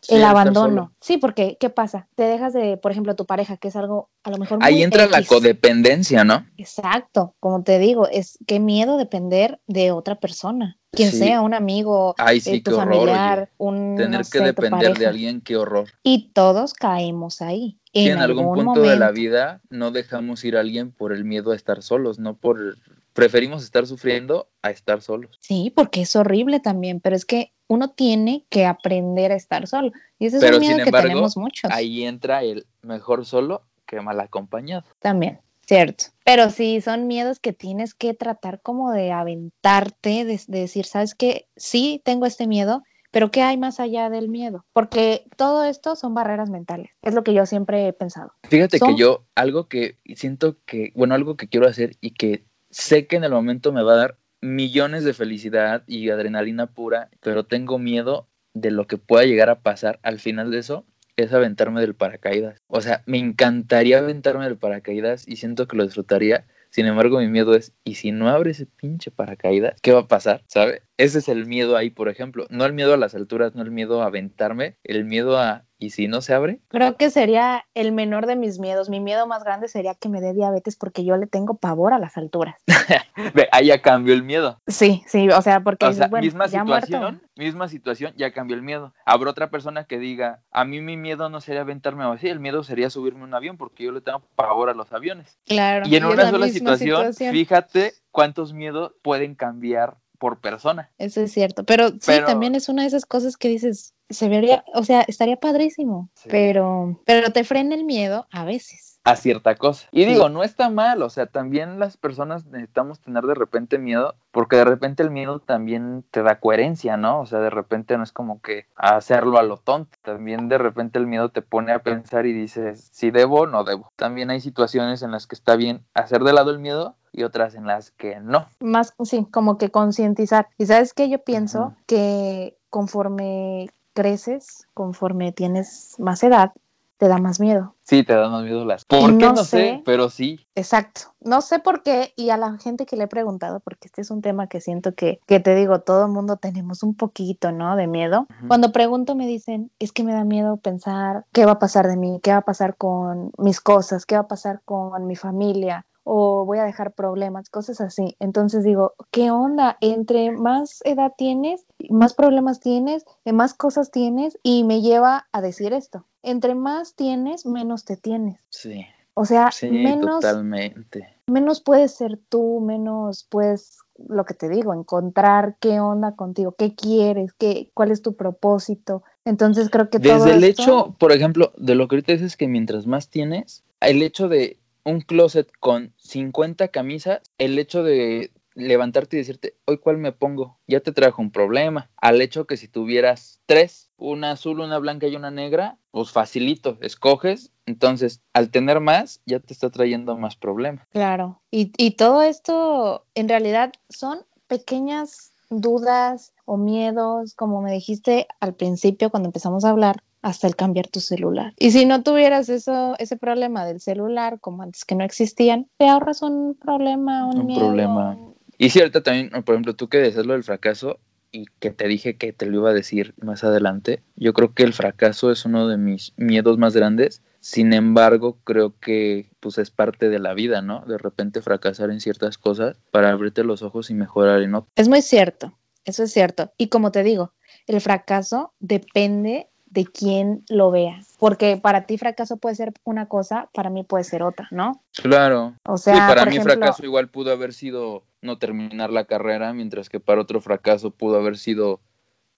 Sí, 0.02 0.16
el 0.16 0.24
abandono. 0.24 0.94
Sí, 1.00 1.18
porque 1.18 1.58
¿qué 1.60 1.70
pasa? 1.70 2.08
Te 2.16 2.24
dejas 2.24 2.54
de, 2.54 2.78
por 2.78 2.92
ejemplo, 2.92 3.16
tu 3.16 3.28
pareja, 3.28 3.58
que 3.58 3.68
es 3.68 3.76
algo 3.76 4.10
a 4.24 4.32
lo 4.32 4.38
mejor 4.38 4.58
muy 4.58 4.68
Ahí 4.68 4.82
entra 4.82 5.06
la 5.06 5.24
codependencia, 5.24 6.24
¿no? 6.24 6.46
Exacto, 6.58 7.36
como 7.40 7.62
te 7.62 7.78
digo, 7.78 8.08
es 8.08 8.40
qué 8.48 8.60
miedo 8.60 8.98
depender 8.98 9.62
de 9.68 9.92
otra 9.92 10.20
persona, 10.20 10.80
quien 10.92 11.12
Sí. 11.12 11.18
sea 11.20 11.42
un 11.42 11.54
amigo, 11.54 12.16
Ay, 12.18 12.42
eh, 12.46 12.62
tu 12.62 12.76
horror. 12.78 12.94
familiar, 12.94 13.50
un 13.58 13.96
Tener 13.96 14.12
no 14.12 14.18
que 14.20 14.24
sé, 14.40 14.44
depender 14.44 14.98
de 14.98 15.08
alguien, 15.08 15.42
qué 15.42 15.56
horror. 15.58 15.88
Y 16.04 16.30
todos 16.34 16.74
caemos 16.74 17.42
ahí. 17.42 17.78
En, 17.94 18.14
en 18.14 18.18
algún 18.20 18.46
punto 18.46 18.64
momento. 18.64 18.90
de 18.90 18.98
la 18.98 19.12
vida 19.12 19.62
no 19.70 19.92
dejamos 19.92 20.44
ir 20.46 20.56
a 20.58 20.62
alguien 20.62 20.92
por 20.92 21.12
el 21.14 21.26
miedo 21.26 21.52
a 21.52 21.56
estar 21.56 21.82
solos, 21.82 22.20
no 22.20 22.36
por 22.38 22.78
preferimos 23.14 23.64
estar 23.64 23.86
sufriendo 23.88 24.50
a 24.62 24.72
estar 24.72 25.02
solos. 25.02 25.38
Sí, 25.42 25.72
porque 25.76 26.02
es 26.02 26.16
horrible 26.16 26.60
también, 26.62 27.02
pero 27.02 27.16
es 27.16 27.26
que 27.26 27.52
uno 27.68 27.90
tiene 27.92 28.46
que 28.50 28.66
aprender 28.66 29.32
a 29.32 29.36
estar 29.36 29.68
solo. 29.68 29.92
Y 30.20 30.26
ese 30.28 30.38
es 30.38 30.44
Pero 30.44 30.56
un 30.58 30.62
miedo 30.62 30.76
sin 30.76 30.86
que 30.86 30.92
tenemos 30.92 31.36
muchos 31.38 31.70
Ahí 31.72 32.04
entra 32.04 32.44
el 32.44 32.66
mejor 32.82 33.26
solo 33.26 33.64
que 33.86 34.00
mal 34.02 34.20
acompañado. 34.22 34.84
también, 35.00 35.40
cierto. 35.66 36.06
Pero 36.26 36.50
sí, 36.50 36.82
son 36.82 37.08
miedos 37.08 37.40
que 37.40 37.54
tienes 37.54 37.94
que 37.94 38.14
tratar 38.14 38.62
como 38.62 38.92
de 38.92 39.12
aventarte, 39.12 40.26
de, 40.26 40.40
de 40.48 40.60
decir, 40.60 40.86
¿sabes 40.86 41.16
qué? 41.16 41.48
Sí, 41.56 42.02
tengo 42.06 42.26
este 42.26 42.48
miedo, 42.48 42.84
pero 43.12 43.32
¿qué 43.32 43.42
hay 43.42 43.58
más 43.58 43.80
allá 43.80 44.10
del 44.10 44.30
miedo? 44.30 44.66
Porque 44.74 45.26
todo 45.38 45.64
esto 45.66 45.96
son 45.96 46.14
barreras 46.14 46.50
mentales, 46.50 46.92
es 47.02 47.14
lo 47.14 47.24
que 47.24 47.34
yo 47.34 47.46
siempre 47.46 47.88
he 47.88 47.94
pensado. 47.94 48.32
Fíjate 48.50 48.78
Son- 48.78 48.90
que 48.90 48.96
yo 48.96 49.26
algo 49.36 49.68
que 49.68 49.98
siento 50.16 50.58
que, 50.66 50.92
bueno, 50.96 51.16
algo 51.16 51.36
que 51.38 51.48
quiero 51.48 51.68
hacer 51.68 51.98
y 52.02 52.12
que 52.12 52.46
sé 52.70 53.08
que 53.08 53.18
en 53.18 53.24
el 53.24 53.32
momento 53.32 53.72
me 53.74 53.84
va 53.84 53.94
a 53.94 53.98
dar 53.98 54.18
millones 54.42 55.04
de 55.04 55.14
felicidad 55.14 55.84
y 55.88 56.10
adrenalina 56.10 56.68
pura, 56.68 57.10
pero 57.22 57.46
tengo 57.46 57.78
miedo 57.78 58.28
de 58.54 58.72
lo 58.72 58.88
que 58.88 58.98
pueda 58.98 59.26
llegar 59.26 59.50
a 59.50 59.62
pasar 59.62 60.00
al 60.04 60.20
final 60.20 60.52
de 60.52 60.60
eso 60.60 60.86
es 61.24 61.34
aventarme 61.34 61.82
del 61.82 61.96
paracaídas. 61.96 62.62
O 62.68 62.82
sea, 62.82 63.04
me 63.06 63.18
encantaría 63.20 64.00
aventarme 64.00 64.46
del 64.46 64.58
paracaídas 64.58 65.28
y 65.28 65.38
siento 65.38 65.68
que 65.68 65.78
lo 65.78 65.84
disfrutaría. 65.84 66.46
Sin 66.70 66.86
embargo, 66.86 67.20
mi 67.20 67.28
miedo 67.28 67.54
es, 67.56 67.74
¿y 67.84 67.96
si 67.96 68.12
no 68.12 68.30
abre 68.30 68.52
ese 68.52 68.66
pinche 68.66 69.12
paracaídas? 69.12 69.80
¿Qué 69.82 69.92
va 69.92 70.02
a 70.02 70.08
pasar? 70.08 70.44
¿Sabe? 70.48 70.84
Ese 71.02 71.18
es 71.18 71.30
el 71.30 71.48
miedo 71.48 71.78
ahí, 71.78 71.90
por 71.90 72.10
ejemplo. 72.10 72.46
No 72.52 72.64
el 72.64 72.74
miedo 72.74 72.94
a 72.94 72.98
las 72.98 73.16
alturas, 73.16 73.56
no 73.56 73.64
el 73.64 73.72
miedo 73.72 74.04
a 74.04 74.06
aventarme, 74.06 74.78
el 74.84 75.04
miedo 75.04 75.40
a, 75.40 75.64
¿y 75.80 75.90
si 75.90 76.08
no 76.08 76.22
se 76.22 76.36
abre? 76.36 76.60
Creo 76.68 76.96
que 76.96 77.10
sería 77.10 77.66
el 77.74 77.92
menor 77.92 78.28
de 78.28 78.36
mis 78.36 78.60
miedos. 78.60 78.88
Mi 78.88 79.00
miedo 79.00 79.26
más 79.26 79.44
grande 79.44 79.68
sería 79.68 79.96
que 79.96 80.10
me 80.10 80.22
dé 80.22 80.36
diabetes 80.36 80.76
porque 80.76 81.04
yo 81.04 81.18
le 81.18 81.26
tengo 81.26 81.56
pavor 81.56 81.94
a 81.94 81.98
las 81.98 82.18
alturas. 82.18 82.54
Ve, 83.34 83.50
ahí 83.52 83.66
ya 83.66 83.82
cambió 83.82 84.14
el 84.14 84.22
miedo. 84.22 84.62
Sí, 84.68 85.02
sí, 85.08 85.28
o 85.30 85.42
sea, 85.42 85.62
porque 85.62 85.88
O 85.88 85.90
dices, 85.90 86.02
sea, 86.02 86.08
bueno, 86.08 86.24
misma 86.24 86.46
ya 86.46 86.64
muerto. 86.64 86.86
situación, 86.86 87.22
misma 87.36 87.68
situación, 87.68 88.14
ya 88.16 88.32
cambió 88.32 88.56
el 88.56 88.62
miedo. 88.62 88.94
Habrá 89.04 89.32
otra 89.32 89.50
persona 89.50 89.86
que 89.86 89.98
diga, 89.98 90.44
a 90.52 90.66
mí 90.66 90.82
mi 90.82 90.98
miedo 90.98 91.30
no 91.30 91.42
sería 91.42 91.62
aventarme 91.62 92.04
así, 92.04 92.28
el 92.28 92.40
miedo 92.40 92.64
sería 92.64 92.92
subirme 92.92 93.22
a 93.22 93.24
un 93.24 93.34
avión 93.34 93.58
porque 93.58 93.86
yo 93.86 93.92
le 93.92 94.02
tengo 94.02 94.22
pavor 94.36 94.70
a 94.70 94.76
los 94.76 94.94
aviones. 94.94 95.40
Claro. 95.48 95.88
Y 95.88 95.96
en 95.96 96.06
una 96.06 96.26
la 96.26 96.30
sola 96.30 96.48
situación, 96.48 97.16
fíjate 97.16 97.94
cuántos 98.12 98.54
miedos 98.54 98.94
pueden 99.02 99.34
cambiar 99.34 99.96
por 100.22 100.40
persona. 100.40 100.92
Eso 101.00 101.20
es 101.22 101.32
cierto, 101.34 101.64
pero 101.66 101.90
sí, 101.90 101.98
Pero- 102.06 102.28
también 102.28 102.54
es 102.54 102.70
una 102.70 102.84
de 102.84 102.90
esas 102.90 103.06
cosas 103.08 103.38
que 103.38 103.48
dices, 103.50 103.96
se 104.08 104.30
vería, 104.30 104.64
o 104.76 104.84
sea, 104.84 105.02
estaría 105.02 105.36
padrísimo, 105.38 106.10
Sí. 106.14 106.30
pero, 106.30 107.02
pero 107.06 107.32
te 107.32 107.44
frena 107.44 107.74
el 107.74 107.86
miedo 107.86 108.28
a 108.32 108.46
veces. 108.46 108.91
A 109.04 109.16
cierta 109.16 109.56
cosa. 109.56 109.88
Y 109.92 110.06
digo, 110.06 110.30
no 110.30 110.44
está 110.44 110.70
mal, 110.70 111.02
o 111.02 111.10
sea, 111.10 111.26
también 111.26 111.80
las 111.80 111.98
personas 111.98 112.46
necesitamos 112.46 113.00
tener 113.00 113.24
de 113.24 113.34
repente 113.34 113.78
miedo, 113.78 114.16
porque 114.32 114.58
de 114.58 114.66
repente 114.66 115.02
el 115.04 115.12
miedo 115.12 115.40
también 115.40 116.04
te 116.12 116.22
da 116.24 116.40
coherencia, 116.40 116.98
¿no? 116.98 117.20
O 117.20 117.26
sea, 117.26 117.40
de 117.40 117.50
repente 117.50 117.98
no 117.98 118.04
es 118.04 118.12
como 118.12 118.42
que 118.42 118.66
hacerlo 118.76 119.40
a 119.40 119.44
lo 119.44 119.58
tonto, 119.58 119.98
también 120.04 120.50
de 120.50 120.58
repente 120.58 121.00
el 121.00 121.08
miedo 121.08 121.30
te 121.30 121.42
pone 121.42 121.72
a 121.72 121.80
pensar 121.80 122.26
y 122.26 122.34
dices, 122.34 122.90
si 122.92 123.12
debo 123.12 123.42
o 123.42 123.48
no 123.48 123.64
debo. 123.64 123.92
También 123.96 124.30
hay 124.30 124.40
situaciones 124.40 125.02
en 125.02 125.12
las 125.12 125.28
que 125.28 125.36
está 125.36 125.56
bien 125.56 125.84
hacer 125.94 126.24
de 126.24 126.34
lado 126.34 126.52
el 126.52 126.60
miedo 126.60 126.96
y 127.12 127.24
otras 127.24 127.56
en 127.56 127.66
las 127.66 127.92
que 127.92 128.20
no. 128.20 128.46
Más, 128.60 128.94
sí, 129.04 129.28
como 129.32 129.58
que 129.58 129.70
concientizar. 129.70 130.48
Y 130.58 130.66
sabes 130.68 130.94
qué, 130.94 131.10
yo 131.10 131.24
pienso 131.24 131.74
que 131.88 132.56
conforme 132.70 133.70
creces, 133.94 134.68
conforme 134.74 135.32
tienes 135.32 135.96
más 136.00 136.24
edad, 136.24 136.54
te 137.02 137.08
da 137.08 137.18
más 137.18 137.40
miedo. 137.40 137.74
Sí, 137.82 138.04
te 138.04 138.14
da 138.14 138.30
más 138.30 138.44
miedo 138.44 138.64
las. 138.64 138.86
¿Por 138.86 139.18
qué? 139.18 139.26
No, 139.26 139.36
sé, 139.38 139.82
pero 139.86 140.12
sí. 140.12 140.40
Exacto. 140.54 141.16
No 141.20 141.42
sé 141.42 141.58
por 141.58 141.82
qué, 141.82 142.14
y 142.16 142.30
a 142.30 142.38
la 142.38 142.60
gente 142.60 142.86
que 142.86 142.96
le 142.96 143.06
he 143.06 143.08
preguntado, 143.08 143.60
porque 143.60 143.88
este 143.88 144.02
es 144.02 144.12
un 144.12 144.22
tema 144.22 144.46
que 144.46 144.62
siento 144.62 144.94
que, 144.94 145.20
que 145.26 145.40
te 145.40 145.56
digo, 145.56 145.80
todo 145.80 146.06
el 146.06 146.12
mundo 146.12 146.38
tenemos 146.38 146.84
un 146.84 146.94
poquito, 146.94 147.52
¿no? 147.52 147.76
De 147.76 147.88
miedo. 147.88 148.28
Cuando 148.48 148.72
pregunto 148.72 149.16
me 149.16 149.26
dicen, 149.26 149.72
es 149.80 149.92
que 149.92 150.04
me 150.04 150.14
da 150.14 150.24
miedo 150.24 150.58
pensar 150.58 151.26
qué 151.32 151.44
va 151.44 151.54
a 151.54 151.60
pasar 151.60 151.88
de 151.88 151.98
mí, 151.98 152.20
qué 152.22 152.34
va 152.34 152.38
a 152.38 152.46
pasar 152.46 152.78
con 152.78 153.32
mis 153.40 153.62
cosas, 153.62 154.06
qué 154.06 154.14
va 154.14 154.22
a 154.22 154.28
pasar 154.28 154.62
con 154.64 155.08
mi 155.08 155.16
familia, 155.16 155.88
o 156.04 156.46
voy 156.46 156.60
a 156.60 156.64
dejar 156.64 156.94
problemas, 156.94 157.50
cosas 157.50 157.82
así. 157.82 158.16
Entonces 158.20 158.64
digo, 158.64 158.94
¿qué 159.12 159.32
onda? 159.32 159.78
Entre 159.82 160.32
más 160.32 160.82
edad 160.84 161.14
tienes, 161.18 161.66
más 161.90 162.14
problemas 162.14 162.60
tienes, 162.60 163.06
más 163.32 163.54
cosas 163.54 163.92
tienes 163.92 164.38
y 164.44 164.64
me 164.64 164.82
lleva 164.82 165.28
a 165.32 165.42
decir 165.42 165.74
esto. 165.74 166.06
Entre 166.24 166.56
más 166.56 166.96
tienes, 166.96 167.46
menos 167.46 167.86
te 167.86 167.98
tienes. 167.98 168.40
Sí. 168.50 168.86
O 169.14 169.26
sea, 169.26 169.50
menos, 169.70 170.22
totalmente. 170.22 171.16
menos 171.28 171.62
puedes 171.62 171.94
ser 171.94 172.18
tú, 172.30 172.62
menos 172.62 173.28
puedes, 173.30 173.80
lo 174.08 174.24
que 174.24 174.34
te 174.34 174.48
digo, 174.48 174.74
encontrar 174.74 175.58
qué 175.60 175.82
onda 175.82 176.16
contigo, 176.16 176.56
qué 176.58 176.76
quieres, 176.76 177.34
qué, 177.34 177.70
cuál 177.74 177.92
es 177.92 178.02
tu 178.02 178.16
propósito. 178.16 179.04
Entonces 179.26 179.70
creo 179.70 179.90
que 179.90 180.00
Desde 180.00 180.18
todo 180.18 180.28
el 180.28 180.44
esto... 180.46 180.62
hecho, 180.62 180.96
por 180.98 181.12
ejemplo, 181.12 181.52
de 181.58 181.76
lo 181.76 181.88
que 181.88 181.96
ahorita 181.96 182.14
dices 182.14 182.38
que 182.38 182.48
mientras 182.48 182.88
más 182.88 183.10
tienes, 183.10 183.64
el 183.82 184.02
hecho 184.02 184.30
de 184.30 184.61
un 184.84 185.02
closet 185.02 185.52
con 185.60 185.94
50 185.98 186.70
camisas, 186.70 187.22
el 187.38 187.58
hecho 187.60 187.84
de 187.84 188.32
levantarte 188.54 189.16
y 189.16 189.20
decirte, 189.20 189.56
hoy 189.66 189.78
cuál 189.78 189.98
me 189.98 190.12
pongo, 190.12 190.60
ya 190.68 190.82
te 190.82 190.92
trajo 190.92 191.22
un 191.22 191.32
problema. 191.32 191.90
Al 191.98 192.22
hecho 192.22 192.46
que 192.46 192.58
si 192.58 192.68
tuvieras 192.68 193.40
tres, 193.46 193.92
una 193.98 194.32
azul, 194.32 194.60
una 194.60 194.78
blanca 194.78 195.08
y 195.08 195.16
una 195.16 195.32
negra, 195.32 195.78
pues 195.92 196.12
facilito, 196.12 196.78
escoges. 196.82 197.52
Entonces, 197.66 198.22
al 198.34 198.50
tener 198.50 198.80
más, 198.80 199.22
ya 199.26 199.40
te 199.40 199.54
está 199.54 199.70
trayendo 199.70 200.18
más 200.18 200.36
problemas. 200.36 200.88
Claro. 200.92 201.42
Y, 201.52 201.72
y 201.78 201.92
todo 201.92 202.22
esto, 202.22 203.06
en 203.16 203.30
realidad, 203.30 203.72
son 203.90 204.26
pequeñas 204.48 205.32
dudas 205.50 206.34
o 206.46 206.58
miedos, 206.58 207.34
como 207.36 207.62
me 207.62 207.72
dijiste 207.72 208.28
al 208.40 208.56
principio 208.56 209.10
cuando 209.10 209.28
empezamos 209.28 209.66
a 209.66 209.70
hablar, 209.70 210.04
hasta 210.22 210.48
el 210.48 210.56
cambiar 210.56 210.88
tu 210.88 211.00
celular. 211.00 211.54
Y 211.58 211.72
si 211.72 211.86
no 211.86 212.04
tuvieras 212.04 212.50
eso, 212.50 212.96
ese 213.00 213.18
problema 213.18 213.66
del 213.66 213.80
celular, 213.80 214.40
como 214.40 214.64
antes 214.64 214.86
que 214.86 214.96
no 214.96 215.04
existían, 215.04 215.68
te 215.78 215.88
ahorras 215.88 216.22
un 216.22 216.56
problema, 216.56 217.28
un, 217.28 217.40
Un 217.40 217.46
miedo. 217.48 217.60
problema. 217.68 218.18
Y 218.58 218.78
ahorita 218.80 219.02
también, 219.02 219.30
por 219.44 219.56
ejemplo, 219.56 219.76
tú 219.76 219.88
que 219.90 219.98
decías 219.98 220.26
lo 220.26 220.34
del 220.34 220.44
fracaso 220.44 221.00
y 221.32 221.46
que 221.60 221.72
te 221.72 221.88
dije 221.88 222.18
que 222.18 222.34
te 222.34 222.46
lo 222.46 222.58
iba 222.58 222.70
a 222.70 222.74
decir 222.74 223.16
más 223.22 223.44
adelante, 223.44 224.04
yo 224.16 224.34
creo 224.34 224.54
que 224.54 224.64
el 224.64 224.74
fracaso 224.74 225.32
es 225.32 225.46
uno 225.46 225.68
de 225.68 225.78
mis 225.78 226.14
miedos 226.18 226.58
más 226.58 226.76
grandes. 226.76 227.24
Sin 227.40 227.74
embargo, 227.74 228.38
creo 228.44 228.78
que 228.80 229.32
pues 229.40 229.58
es 229.58 229.72
parte 229.72 230.10
de 230.10 230.20
la 230.20 230.36
vida, 230.36 230.62
¿no? 230.62 230.84
De 230.86 231.00
repente 231.00 231.42
fracasar 231.42 231.90
en 231.90 232.00
ciertas 232.02 232.38
cosas 232.38 232.78
para 232.92 233.10
abrirte 233.10 233.44
los 233.44 233.64
ojos 233.64 233.90
y 233.90 233.96
mejorar 233.96 234.42
en 234.44 234.54
otras. 234.54 234.72
Es 234.76 234.90
muy 234.90 235.02
cierto, 235.02 235.58
eso 235.86 236.04
es 236.04 236.12
cierto. 236.14 236.52
Y 236.58 236.68
como 236.68 236.92
te 236.92 237.02
digo, 237.02 237.34
el 237.66 237.82
fracaso 237.82 238.54
depende 238.60 239.50
de 239.72 239.86
quién 239.86 240.44
lo 240.50 240.70
vea. 240.70 241.02
Porque 241.18 241.58
para 241.58 241.86
ti 241.86 241.98
fracaso 241.98 242.38
puede 242.38 242.56
ser 242.56 242.74
una 242.84 243.08
cosa, 243.08 243.50
para 243.54 243.70
mí 243.70 243.84
puede 243.84 244.04
ser 244.04 244.22
otra, 244.22 244.48
¿no? 244.52 244.84
Claro. 244.94 245.56
O 245.66 245.78
sea, 245.78 245.94
sí, 245.94 246.00
para 246.02 246.22
por 246.22 246.30
mí 246.30 246.36
ejemplo, 246.36 246.54
fracaso 246.54 246.86
igual 246.86 247.08
pudo 247.08 247.32
haber 247.32 247.54
sido 247.54 248.04
no 248.22 248.38
terminar 248.38 248.92
la 248.92 249.06
carrera, 249.06 249.54
mientras 249.54 249.90
que 249.90 250.00
para 250.00 250.22
otro 250.22 250.42
fracaso 250.42 250.92
pudo 250.92 251.18
haber 251.18 251.38
sido 251.38 251.80